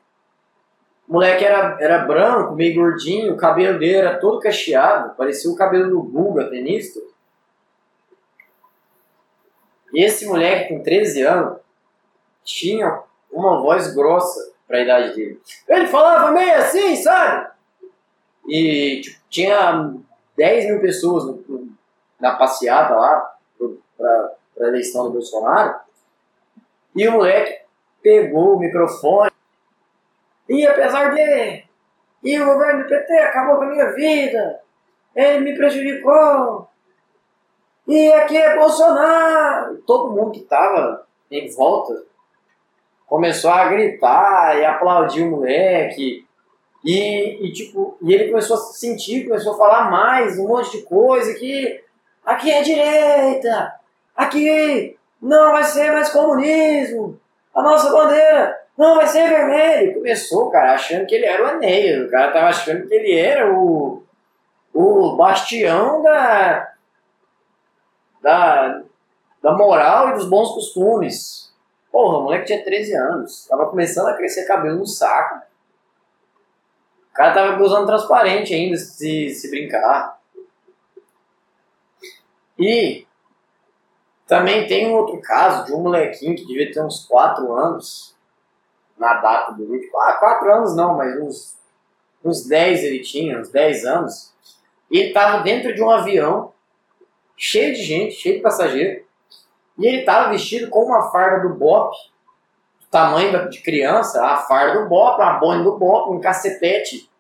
[1.06, 5.54] o moleque era, era branco, meio gordinho, o cabelo dele era todo cacheado, parecia o
[5.54, 6.98] cabelo do Guga, tenista.
[9.96, 11.58] Esse moleque com 13 anos
[12.44, 15.40] tinha uma voz grossa para a idade dele.
[15.66, 17.48] Ele falava meio assim, sabe?
[18.46, 19.94] E tipo, tinha
[20.36, 21.70] 10 mil pessoas no,
[22.20, 23.36] na passeata lá
[23.96, 25.76] para a eleição do Bolsonaro.
[26.94, 27.62] E o moleque
[28.02, 29.30] pegou o microfone
[30.46, 31.64] e apesar de.
[32.22, 34.60] E o governo do PT acabou com a minha vida.
[35.14, 36.68] Ele me prejudicou.
[37.86, 39.76] E aqui é Bolsonaro.
[39.86, 42.02] Todo mundo que estava em volta
[43.06, 46.26] começou a gritar e aplaudir o moleque.
[46.84, 50.78] E, e, tipo, e ele começou a se sentir, começou a falar mais, um monte
[50.78, 51.82] de coisa que
[52.24, 53.74] aqui é direita,
[54.14, 57.18] aqui não vai ser mais comunismo,
[57.52, 59.94] a nossa bandeira não, vai ser vermelho.
[59.94, 62.06] Começou, cara, achando que ele era o Enéas.
[62.06, 64.02] O cara tava achando que ele era o,
[64.74, 66.74] o bastião da,
[68.26, 68.82] da,
[69.40, 71.54] da moral e dos bons costumes.
[71.92, 73.46] Porra, o moleque tinha 13 anos.
[73.46, 75.46] Tava começando a crescer cabelo no saco.
[77.12, 80.18] O cara tava usando transparente ainda, se, se brincar.
[82.58, 83.06] E
[84.26, 88.16] também tem um outro caso de um molequinho que devia ter uns 4 anos
[88.98, 89.88] na data do vídeo.
[90.00, 91.56] Ah, quatro anos não, mas uns,
[92.24, 94.34] uns 10 ele tinha, uns 10 anos.
[94.90, 96.52] E ele estava dentro de um avião,
[97.36, 99.04] cheio de gente, cheio de passageiro.
[99.78, 101.94] E ele estava vestido com uma farda do Bop,
[102.80, 107.10] do tamanho de criança, a farda do Bop, a bonde do Bop, um cacetete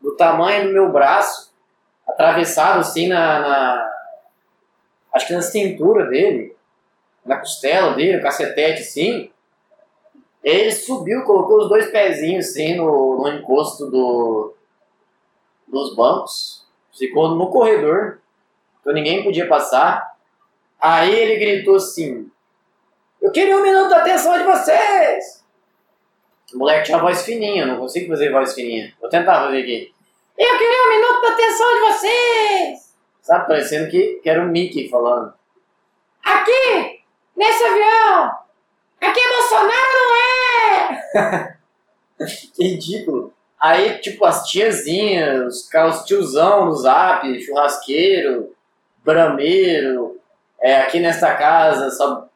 [0.00, 1.52] do tamanho do meu braço,
[2.06, 3.90] atravessado assim na, na
[5.14, 6.54] acho que na cintura dele,
[7.24, 9.30] na costela dele, o cacetete assim.
[10.42, 14.54] Ele subiu, colocou os dois pezinhos assim no, no encosto do,
[15.66, 18.20] dos bancos, ficou no corredor,
[18.84, 20.14] então ninguém podia passar.
[20.78, 22.30] Aí ele gritou assim:
[23.20, 25.42] Eu queria um minuto da atenção de vocês!
[26.52, 28.92] O moleque tinha voz fininha, não consigo fazer voz fininha.
[29.00, 29.92] Vou tentar fazer aqui.
[30.36, 32.94] Eu queria um minuto da atenção de vocês!
[33.22, 35.32] Sabe, parecendo que, que era o Mickey falando.
[36.22, 37.00] Aqui,
[37.34, 38.38] nesse avião,
[39.00, 41.56] aqui é Bolsonaro não é?
[42.54, 43.32] que ridículo.
[43.58, 48.53] Aí, tipo, as tiazinhas, os tiozão no zap, churrasqueiro,
[49.04, 50.20] brameiro,
[50.60, 52.26] é, aqui nesta casa, só,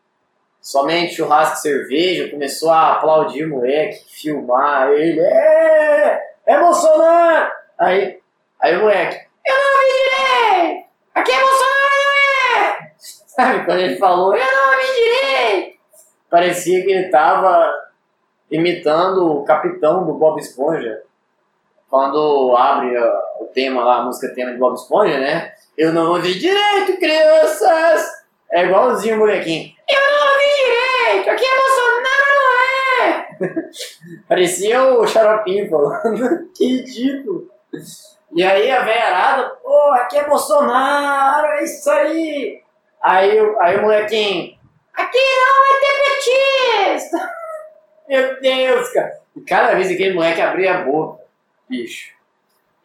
[0.61, 7.51] somente churrasco e cerveja, começou a aplaudir o moleque, filmar ele, é, é Bolsonaro!
[7.79, 8.21] Aí,
[8.61, 10.89] aí o moleque, eu não ouvi direito!
[11.15, 11.79] Aqui é Bolsonaro,
[12.57, 12.93] é!
[12.99, 15.79] Sabe, quando ele falou, eu não ouvi direito!
[16.31, 17.89] Parecia que ele tava
[18.51, 21.03] imitando o capitão do Bob Esponja.
[21.89, 22.97] Quando abre
[23.41, 25.53] o tema lá, a música tema de Bob Esponja, né?
[25.77, 28.19] Eu não ouvi direito, crianças!
[28.53, 29.73] É igualzinho o molequinho.
[29.89, 32.29] Eu não ouvi direito, aqui é Bolsonaro,
[33.41, 33.71] não é?
[34.29, 36.51] Parecia o xaropinho falando.
[36.55, 37.49] que ridículo.
[38.35, 42.63] E aí a velha arada, pô, aqui é Bolsonaro, é isso aí.
[43.03, 44.59] Aí, aí o molequinho,
[44.95, 47.31] aqui não vai ter petista.
[48.09, 49.21] Meu Deus, cara.
[49.37, 51.23] E cada vez que aquele moleque abria a boca,
[51.69, 52.15] bicho,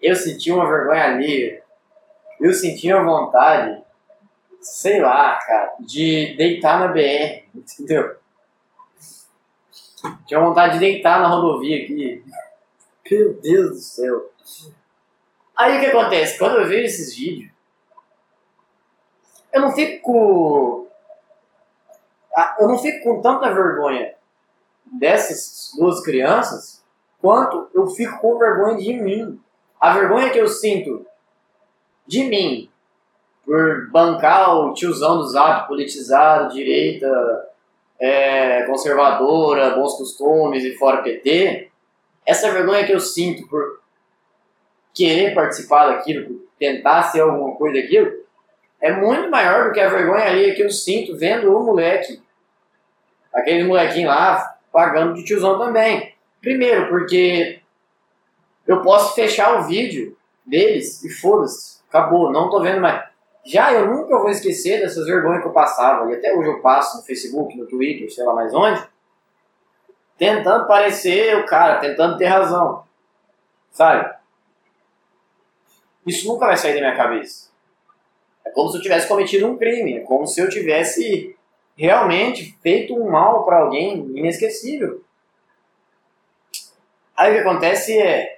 [0.01, 1.61] eu sentia uma vergonha ali.
[2.39, 3.81] Eu sentia uma vontade,
[4.59, 8.17] sei lá, cara, de deitar na BR, entendeu?
[10.25, 12.23] Tinha vontade de deitar na rodovia aqui.
[13.09, 14.31] Meu Deus do céu.
[15.55, 16.37] Aí o que acontece?
[16.37, 17.51] Quando eu vejo esses vídeos,
[19.53, 20.87] eu não fico.
[22.35, 24.15] Ah, eu não fico com tanta vergonha
[24.85, 26.82] dessas duas crianças
[27.23, 29.39] quanto eu fico com vergonha de mim.
[29.79, 31.05] A vergonha que eu sinto
[32.05, 32.69] de mim
[33.45, 37.09] por bancar o tiozão do zap politizado, direita,
[37.97, 41.69] é, conservadora, bons costumes e fora PT,
[42.25, 43.79] essa vergonha que eu sinto por
[44.93, 48.11] querer participar daquilo, por tentar ser alguma coisa daquilo,
[48.81, 52.21] é muito maior do que a vergonha ali que eu sinto vendo o moleque,
[53.33, 56.12] aquele molequinho lá, pagando de tiozão também.
[56.43, 57.61] Primeiro, porque
[58.67, 63.01] eu posso fechar o vídeo deles e foda-se, acabou, não tô vendo mais.
[63.45, 66.97] Já eu nunca vou esquecer dessas vergonhas que eu passava, e até hoje eu passo
[66.97, 68.85] no Facebook, no Twitter, sei lá mais onde,
[70.17, 72.83] tentando parecer o cara, tentando ter razão.
[73.71, 74.13] Sabe?
[76.05, 77.51] Isso nunca vai sair da minha cabeça.
[78.45, 81.37] É como se eu tivesse cometido um crime, é como se eu tivesse
[81.77, 85.01] realmente feito um mal para alguém inesquecível.
[87.23, 88.37] Aí o que acontece é,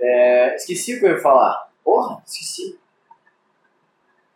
[0.00, 0.54] é.
[0.54, 1.68] Esqueci o que eu ia falar.
[1.82, 2.78] Porra, esqueci.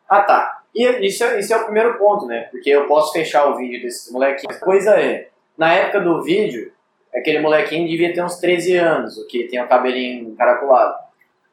[0.08, 0.62] Ah tá.
[0.74, 2.48] E isso, é, isso é o primeiro ponto, né?
[2.50, 4.56] Porque eu posso fechar o vídeo desses molequinhos.
[4.56, 6.72] A coisa é, na época do vídeo,
[7.14, 10.96] aquele molequinho devia ter uns 13 anos, o que tem o cabelinho encaracolado.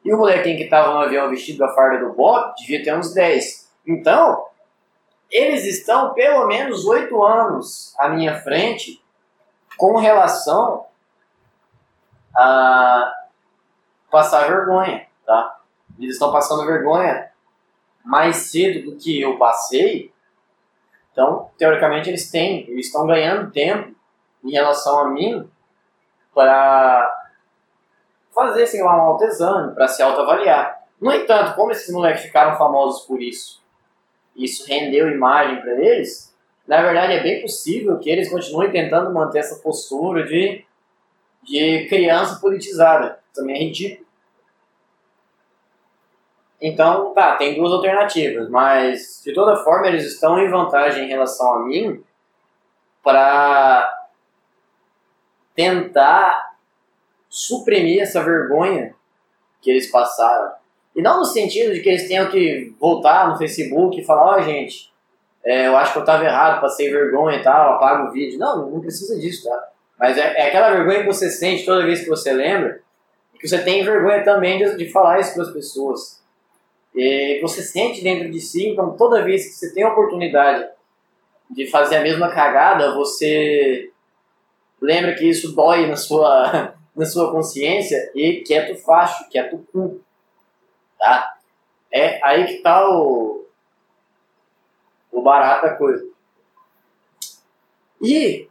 [0.04, 3.14] E o molequinho que estava no avião vestido da farda do Bob devia ter uns
[3.14, 3.72] 10.
[3.86, 4.46] Então,
[5.30, 9.00] eles estão pelo menos 8 anos à minha frente
[9.80, 10.84] com relação
[12.36, 13.14] a
[14.10, 15.58] passar vergonha, tá?
[15.98, 17.30] Eles estão passando vergonha
[18.04, 20.12] mais cedo do que eu passei.
[21.10, 23.96] Então, teoricamente, eles têm, eles estão ganhando tempo
[24.44, 25.50] em relação a mim
[26.34, 27.30] para
[28.34, 30.78] fazer, sei lá, um autoexame, para se autoavaliar.
[31.00, 33.62] No entanto, como esses moleques ficaram famosos por isso,
[34.36, 36.29] isso rendeu imagem para eles,
[36.70, 40.64] na verdade é bem possível que eles continuem tentando manter essa postura de,
[41.42, 43.18] de criança politizada.
[43.34, 44.06] Também é ridículo.
[46.62, 51.54] Então, tá, tem duas alternativas, mas de toda forma eles estão em vantagem em relação
[51.54, 52.04] a mim
[53.02, 53.92] para
[55.56, 56.54] tentar
[57.28, 58.94] suprimir essa vergonha
[59.60, 60.52] que eles passaram.
[60.94, 64.38] E não no sentido de que eles tenham que voltar no Facebook e falar, ó
[64.38, 64.90] oh, gente,
[65.44, 68.38] é, eu acho que eu estava errado, passei vergonha e tal, apago o vídeo.
[68.38, 69.68] Não, não precisa disso, tá?
[69.98, 72.80] Mas é, é, aquela vergonha que você sente toda vez que você lembra,
[73.38, 76.20] que você tem vergonha também de, de falar isso para as pessoas.
[76.94, 80.68] E você sente dentro de si, então toda vez que você tem a oportunidade
[81.50, 83.90] de fazer a mesma cagada, você
[84.80, 90.00] lembra que isso dói na sua, na sua consciência e quieto facho, quieto cu.
[90.98, 91.34] Tá?
[91.90, 93.46] É aí que tá o,
[95.12, 96.08] o barato da coisa.
[98.00, 98.48] E,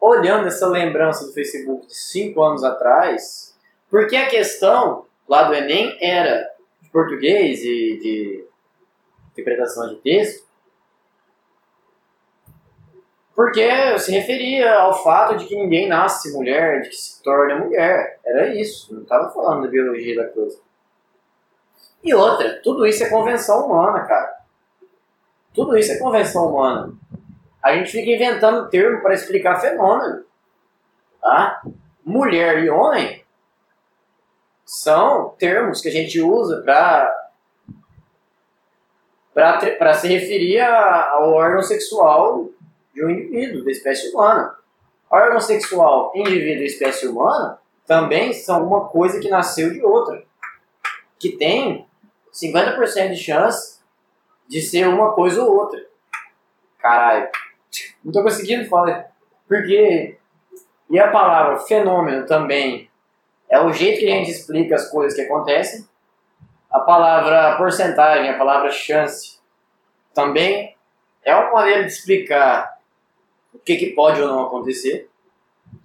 [0.00, 3.56] olhando essa lembrança do Facebook de 5 anos atrás,
[3.88, 6.50] porque a questão lá do Enem era
[6.82, 8.48] de português e de
[9.32, 10.44] interpretação de texto,
[13.34, 18.20] porque se referia ao fato de que ninguém nasce mulher, de que se torna mulher.
[18.24, 20.60] Era isso, não estava falando da biologia da coisa.
[22.02, 24.43] E outra, tudo isso é convenção humana, cara.
[25.54, 26.92] Tudo isso é convenção humana.
[27.62, 30.24] A gente fica inventando termo para explicar fenômeno.
[31.22, 31.62] Tá?
[32.04, 33.24] Mulher e homem
[34.66, 37.20] são termos que a gente usa para
[39.32, 42.50] para se referir ao órgão sexual
[42.94, 44.54] de um indivíduo da espécie humana.
[45.10, 50.22] Órgão sexual, indivíduo e espécie humana também são uma coisa que nasceu de outra,
[51.18, 51.86] que tem
[52.32, 53.73] 50% de chance
[54.48, 55.80] de ser uma coisa ou outra.
[56.78, 57.28] Caralho.
[58.04, 59.10] Não tô conseguindo falar.
[59.48, 60.16] Porque.
[60.90, 62.90] E a palavra fenômeno também
[63.48, 65.86] é o jeito que a gente explica as coisas que acontecem.
[66.70, 69.38] a palavra porcentagem, a palavra chance,
[70.12, 70.74] também
[71.24, 72.78] é uma maneira de explicar
[73.52, 75.08] o que, que pode ou não acontecer,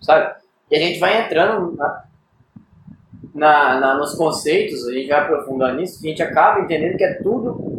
[0.01, 0.35] sabe?
[0.69, 2.03] E a gente vai entrando na,
[3.35, 7.13] na, na, nos conceitos, a gente vai aprofundando nisso, a gente acaba entendendo que é
[7.21, 7.78] tudo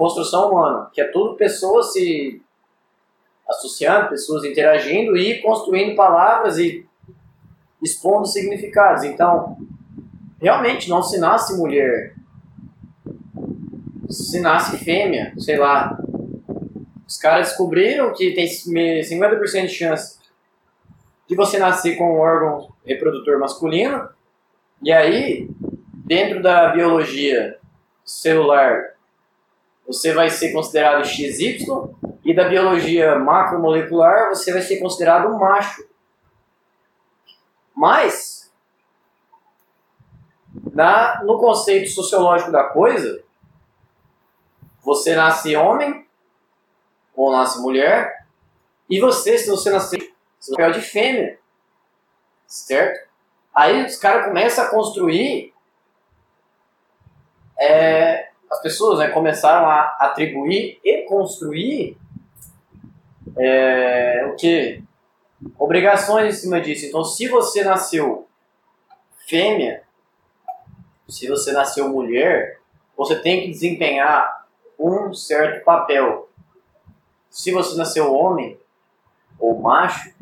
[0.00, 2.40] construção humana, que é tudo pessoas se
[3.46, 6.86] associando, pessoas interagindo e construindo palavras e
[7.82, 9.04] expondo significados.
[9.04, 9.58] Então,
[10.40, 12.14] realmente não se nasce mulher,
[14.08, 16.02] se nasce fêmea, sei lá.
[17.06, 20.18] Os caras descobriram que tem 50% de chance
[21.28, 24.08] de você nascer com um órgão reprodutor masculino,
[24.82, 25.46] e aí,
[26.06, 27.58] dentro da biologia
[28.02, 28.94] celular,
[29.90, 31.66] você vai ser considerado XY,
[32.24, 35.84] e da biologia macromolecular, você vai ser considerado um macho.
[37.74, 38.52] Mas,
[40.72, 43.24] na, no conceito sociológico da coisa,
[44.80, 46.06] você nasce homem
[47.16, 48.26] ou nasce mulher,
[48.88, 51.38] e você, se você nascer, você papel de fêmea,
[52.46, 53.08] certo?
[53.52, 55.52] Aí os caras começam a construir,
[57.58, 61.96] é, as pessoas né, começaram a atribuir e construir
[63.38, 64.82] é, o que?
[65.58, 66.86] Obrigações em cima disso.
[66.86, 68.26] Então, se você nasceu
[69.26, 69.82] fêmea,
[71.08, 72.60] se você nasceu mulher,
[72.96, 74.46] você tem que desempenhar
[74.78, 76.28] um certo papel.
[77.30, 78.58] Se você nasceu homem
[79.38, 80.12] ou macho,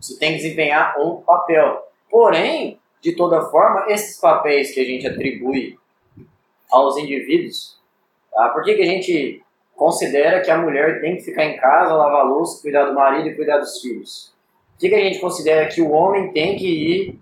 [0.00, 1.82] você tem que desempenhar um papel.
[2.10, 5.78] Porém, de toda forma, esses papéis que a gente atribui
[6.70, 7.77] aos indivíduos,
[8.32, 8.48] tá?
[8.50, 9.42] por que, que a gente
[9.74, 13.36] considera que a mulher tem que ficar em casa, lavar louça, cuidar do marido e
[13.36, 14.34] cuidar dos filhos?
[14.72, 17.20] Por que, que a gente considera que o homem tem que ir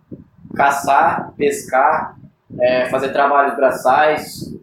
[0.54, 2.16] caçar, pescar,
[2.60, 4.54] é, fazer trabalhos braçais,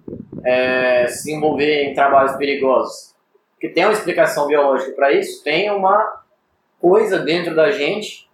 [0.44, 3.14] é, se envolver em trabalhos perigosos?
[3.54, 6.22] Porque tem uma explicação biológica para isso, tem uma
[6.80, 8.30] coisa dentro da gente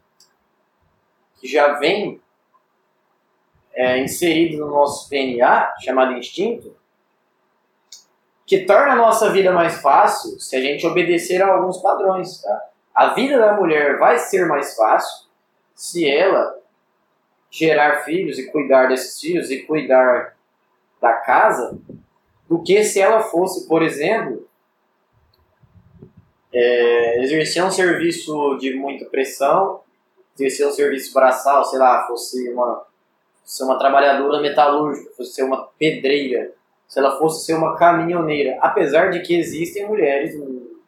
[1.40, 2.20] que já vem
[3.74, 6.76] é, inserido no nosso DNA, chamado instinto,
[8.50, 12.42] que torna a nossa vida mais fácil se a gente obedecer a alguns padrões.
[12.42, 12.70] Tá?
[12.96, 15.28] A vida da mulher vai ser mais fácil
[15.76, 16.58] se ela
[17.52, 20.36] gerar filhos e cuidar desses filhos e cuidar
[21.00, 21.78] da casa
[22.50, 24.50] do que se ela fosse, por exemplo,
[26.52, 29.82] é, exercer um serviço de muita pressão,
[30.36, 32.84] exercer um serviço braçal, sei lá, fosse uma,
[33.44, 36.58] fosse uma trabalhadora metalúrgica, fosse uma pedreira,
[36.90, 40.82] se ela fosse ser uma caminhoneira, apesar de que existem mulheres no,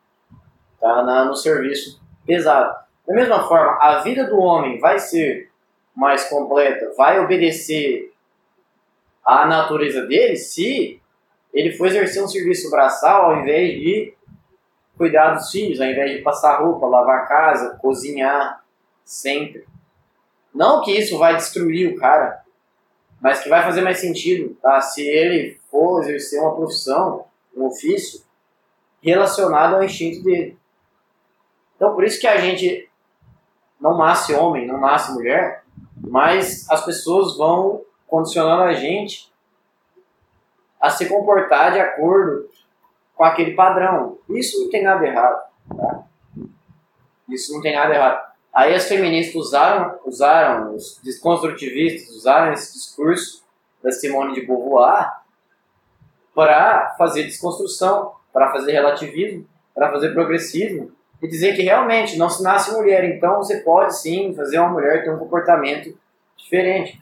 [0.80, 2.76] tá, na, no serviço pesado.
[3.08, 5.52] Da mesma forma, a vida do homem vai ser
[5.96, 8.12] mais completa, vai obedecer
[9.24, 11.00] à natureza dele se
[11.54, 14.14] ele for exercer um serviço braçal ao invés de
[14.98, 18.64] cuidar dos filhos, ao invés de passar roupa, lavar a casa, cozinhar
[19.06, 19.66] sempre.
[20.54, 22.42] Não que isso vai destruir o cara,
[23.22, 24.82] mas que vai fazer mais sentido, tá?
[24.82, 28.22] Se ele for exercer uma profissão, um ofício
[29.02, 30.60] relacionado ao instinto dele.
[31.76, 32.88] Então, por isso que a gente
[33.80, 35.64] não nasce homem, não nasce mulher,
[35.98, 39.32] mas as pessoas vão condicionando a gente
[40.80, 42.50] a se comportar de acordo
[43.16, 44.20] com aquele padrão.
[44.30, 45.42] Isso não tem nada errado,
[45.76, 46.04] tá?
[47.30, 48.32] Isso não tem nada errado.
[48.54, 53.44] Aí as feministas usaram, usaram, os desconstrutivistas usaram esse discurso
[53.82, 55.21] da Simone de Beauvoir
[56.34, 62.42] para fazer desconstrução, para fazer relativismo, para fazer progressismo e dizer que realmente não se
[62.42, 65.96] nasce mulher, então você pode sim fazer uma mulher ter um comportamento
[66.36, 67.02] diferente.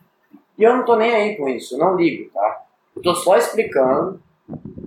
[0.58, 2.64] E eu não estou nem aí com isso, não ligo, tá?
[2.96, 4.22] Eu estou só explicando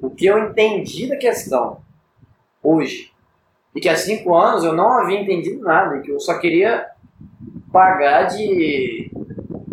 [0.03, 1.81] o que eu entendi da questão
[2.63, 3.11] hoje
[3.75, 6.87] e que há cinco anos eu não havia entendido nada, que eu só queria
[7.73, 9.11] pagar de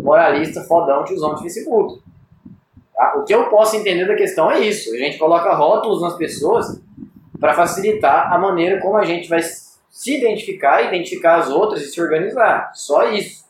[0.02, 2.02] moralista fodão tiozão de Facebook.
[3.00, 3.14] Tá?
[3.16, 4.92] O que eu posso entender da questão é isso.
[4.94, 6.78] A gente coloca rótulos nas pessoas
[7.40, 11.98] para facilitar a maneira como a gente vai se identificar, identificar as outras e se
[11.98, 12.72] organizar.
[12.74, 13.48] Só isso.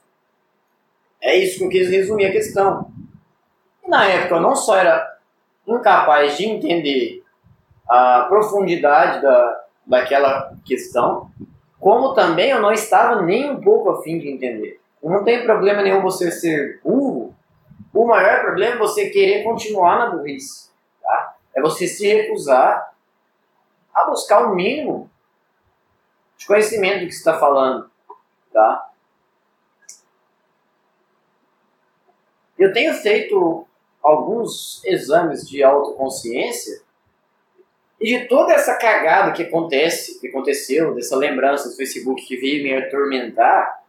[1.20, 2.92] É isso que eu quis resumir a questão.
[3.84, 5.16] E na época eu não só era
[5.66, 7.24] incapaz de entender
[7.88, 11.28] a profundidade da, daquela questão,
[11.80, 14.78] como também eu não estava nem um pouco afim de entender.
[15.02, 17.09] Não tem problema nenhum você ser burro,
[18.02, 20.70] o maior problema é você querer continuar na burrice.
[21.02, 21.36] Tá?
[21.54, 22.94] É você se recusar
[23.94, 25.10] a buscar o mínimo
[26.36, 27.90] de conhecimento do que você está falando.
[28.52, 28.90] Tá?
[32.58, 33.66] Eu tenho feito
[34.02, 36.82] alguns exames de autoconsciência
[38.00, 42.62] e de toda essa cagada que acontece, que aconteceu, dessa lembrança do Facebook que veio
[42.62, 43.84] me atormentar,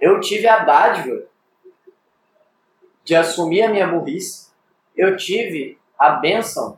[0.00, 1.30] eu tive a dádiva
[3.04, 4.48] de assumir a minha burrice,
[4.96, 6.76] eu tive a benção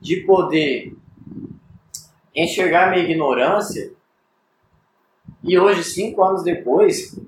[0.00, 0.94] de poder
[2.34, 3.92] enxergar minha ignorância
[5.42, 7.18] e hoje, cinco anos depois,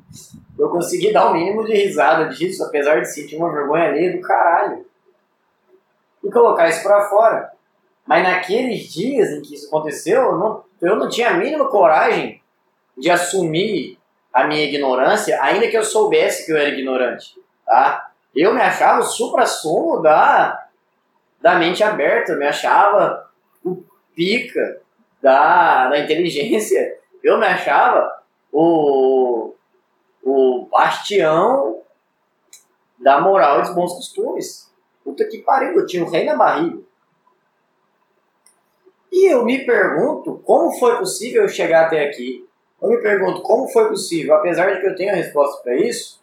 [0.58, 4.12] eu consegui dar o um mínimo de risada disso, apesar de sentir uma vergonha ali
[4.12, 4.84] do caralho.
[6.22, 7.50] E colocar isso para fora.
[8.06, 12.42] Mas naqueles dias em que isso aconteceu, eu não, eu não tinha a mínima coragem
[12.96, 13.98] de assumir
[14.32, 17.34] a minha ignorância, ainda que eu soubesse que eu era ignorante.
[17.64, 18.11] Tá?
[18.34, 20.66] Eu me achava o supra-sumo da,
[21.40, 23.30] da mente aberta, eu me achava
[23.64, 24.80] o pica
[25.20, 28.20] da, da inteligência eu me achava
[28.50, 29.54] o,
[30.22, 31.80] o bastião
[32.98, 34.70] da moral e dos bons costumes.
[35.04, 36.80] Puta que pariu, eu tinha o rei na barriga.
[39.10, 42.48] E eu me pergunto como foi possível eu chegar até aqui.
[42.80, 46.20] Eu me pergunto como foi possível, apesar de que eu tenha a resposta para isso,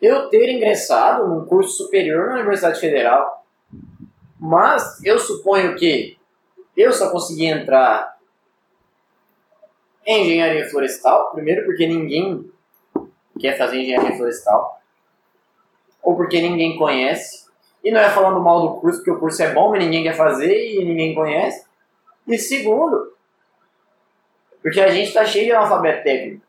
[0.00, 3.44] eu ter ingressado num curso superior na Universidade Federal.
[4.38, 6.18] Mas eu suponho que
[6.76, 8.14] eu só consegui entrar
[10.06, 12.50] engenharia florestal, primeiro porque ninguém
[13.38, 14.80] quer fazer engenharia florestal,
[16.02, 17.46] ou porque ninguém conhece,
[17.82, 20.16] e não é falando mal do curso, porque o curso é bom, mas ninguém quer
[20.16, 21.66] fazer e ninguém conhece.
[22.26, 23.14] E segundo,
[24.62, 26.42] porque a gente está cheio de analfabeto técnico.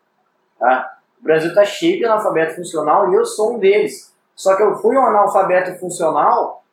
[0.58, 0.95] Tá?
[1.26, 4.14] Brasil está cheio de analfabeto funcional e eu sou um deles.
[4.36, 6.64] Só que eu fui um analfabeto funcional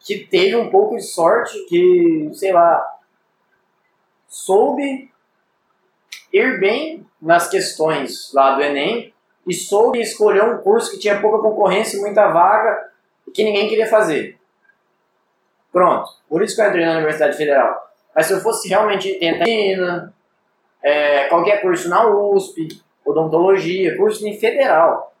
[0.00, 2.84] que teve um pouco de sorte, que, sei lá,
[4.26, 5.08] soube
[6.32, 9.14] ir bem nas questões lá do Enem
[9.46, 12.90] e soube escolher um curso que tinha pouca concorrência, muita vaga
[13.24, 14.36] e que ninguém queria fazer.
[15.70, 16.10] Pronto.
[16.28, 17.88] Por isso que eu entrei na Universidade Federal.
[18.12, 20.12] Mas se eu fosse realmente tentar
[20.82, 25.14] é, qualquer curso na USP, odontologia, curso em federal,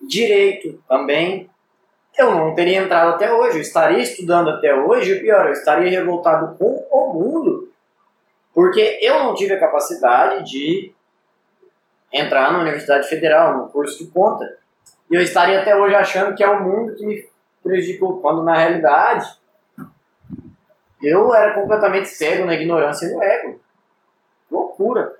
[0.00, 1.48] direito também,
[2.16, 3.58] eu não teria entrado até hoje.
[3.58, 7.70] Eu estaria estudando até hoje, e pior, eu estaria revoltado com o mundo
[8.52, 10.92] porque eu não tive a capacidade de
[12.12, 14.58] entrar na Universidade Federal, no curso de ponta.
[15.10, 17.28] E eu estaria até hoje achando que é o mundo que me
[17.62, 19.26] prejudicou, quando na realidade
[21.02, 23.60] eu era completamente cego na ignorância e no ego.
[24.50, 25.19] Loucura.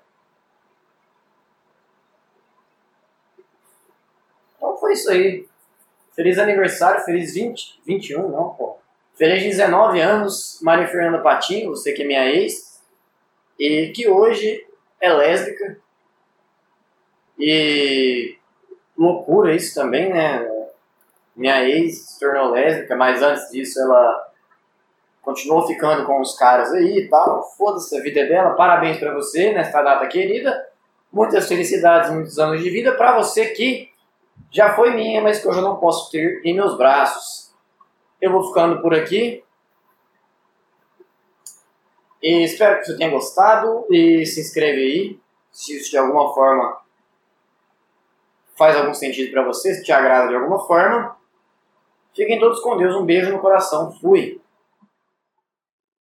[4.90, 5.46] Foi isso aí.
[6.16, 8.76] Feliz aniversário, feliz 20, 21, não, pô.
[9.14, 12.82] Feliz 19 anos, Maria Fernanda Patinho, você que é minha ex
[13.56, 14.66] e que hoje
[15.00, 15.78] é lésbica.
[17.38, 18.36] E
[18.98, 20.44] loucura isso também, né?
[21.36, 24.32] Minha ex se tornou lésbica, mas antes disso ela
[25.22, 27.44] continuou ficando com os caras aí e tal.
[27.56, 28.56] Foda-se, a vida é dela.
[28.56, 30.66] Parabéns para você nesta data querida.
[31.12, 33.89] Muitas felicidades, muitos anos de vida para você que
[34.50, 37.54] já foi minha, mas que hoje eu não posso ter em meus braços.
[38.20, 39.44] Eu vou ficando por aqui.
[42.22, 45.20] E espero que você tenha gostado e se inscreve aí
[45.50, 46.80] se isso de alguma forma
[48.56, 51.16] faz algum sentido para você, se te agrada de alguma forma.
[52.14, 54.39] Fiquem todos com Deus, um beijo no coração, fui!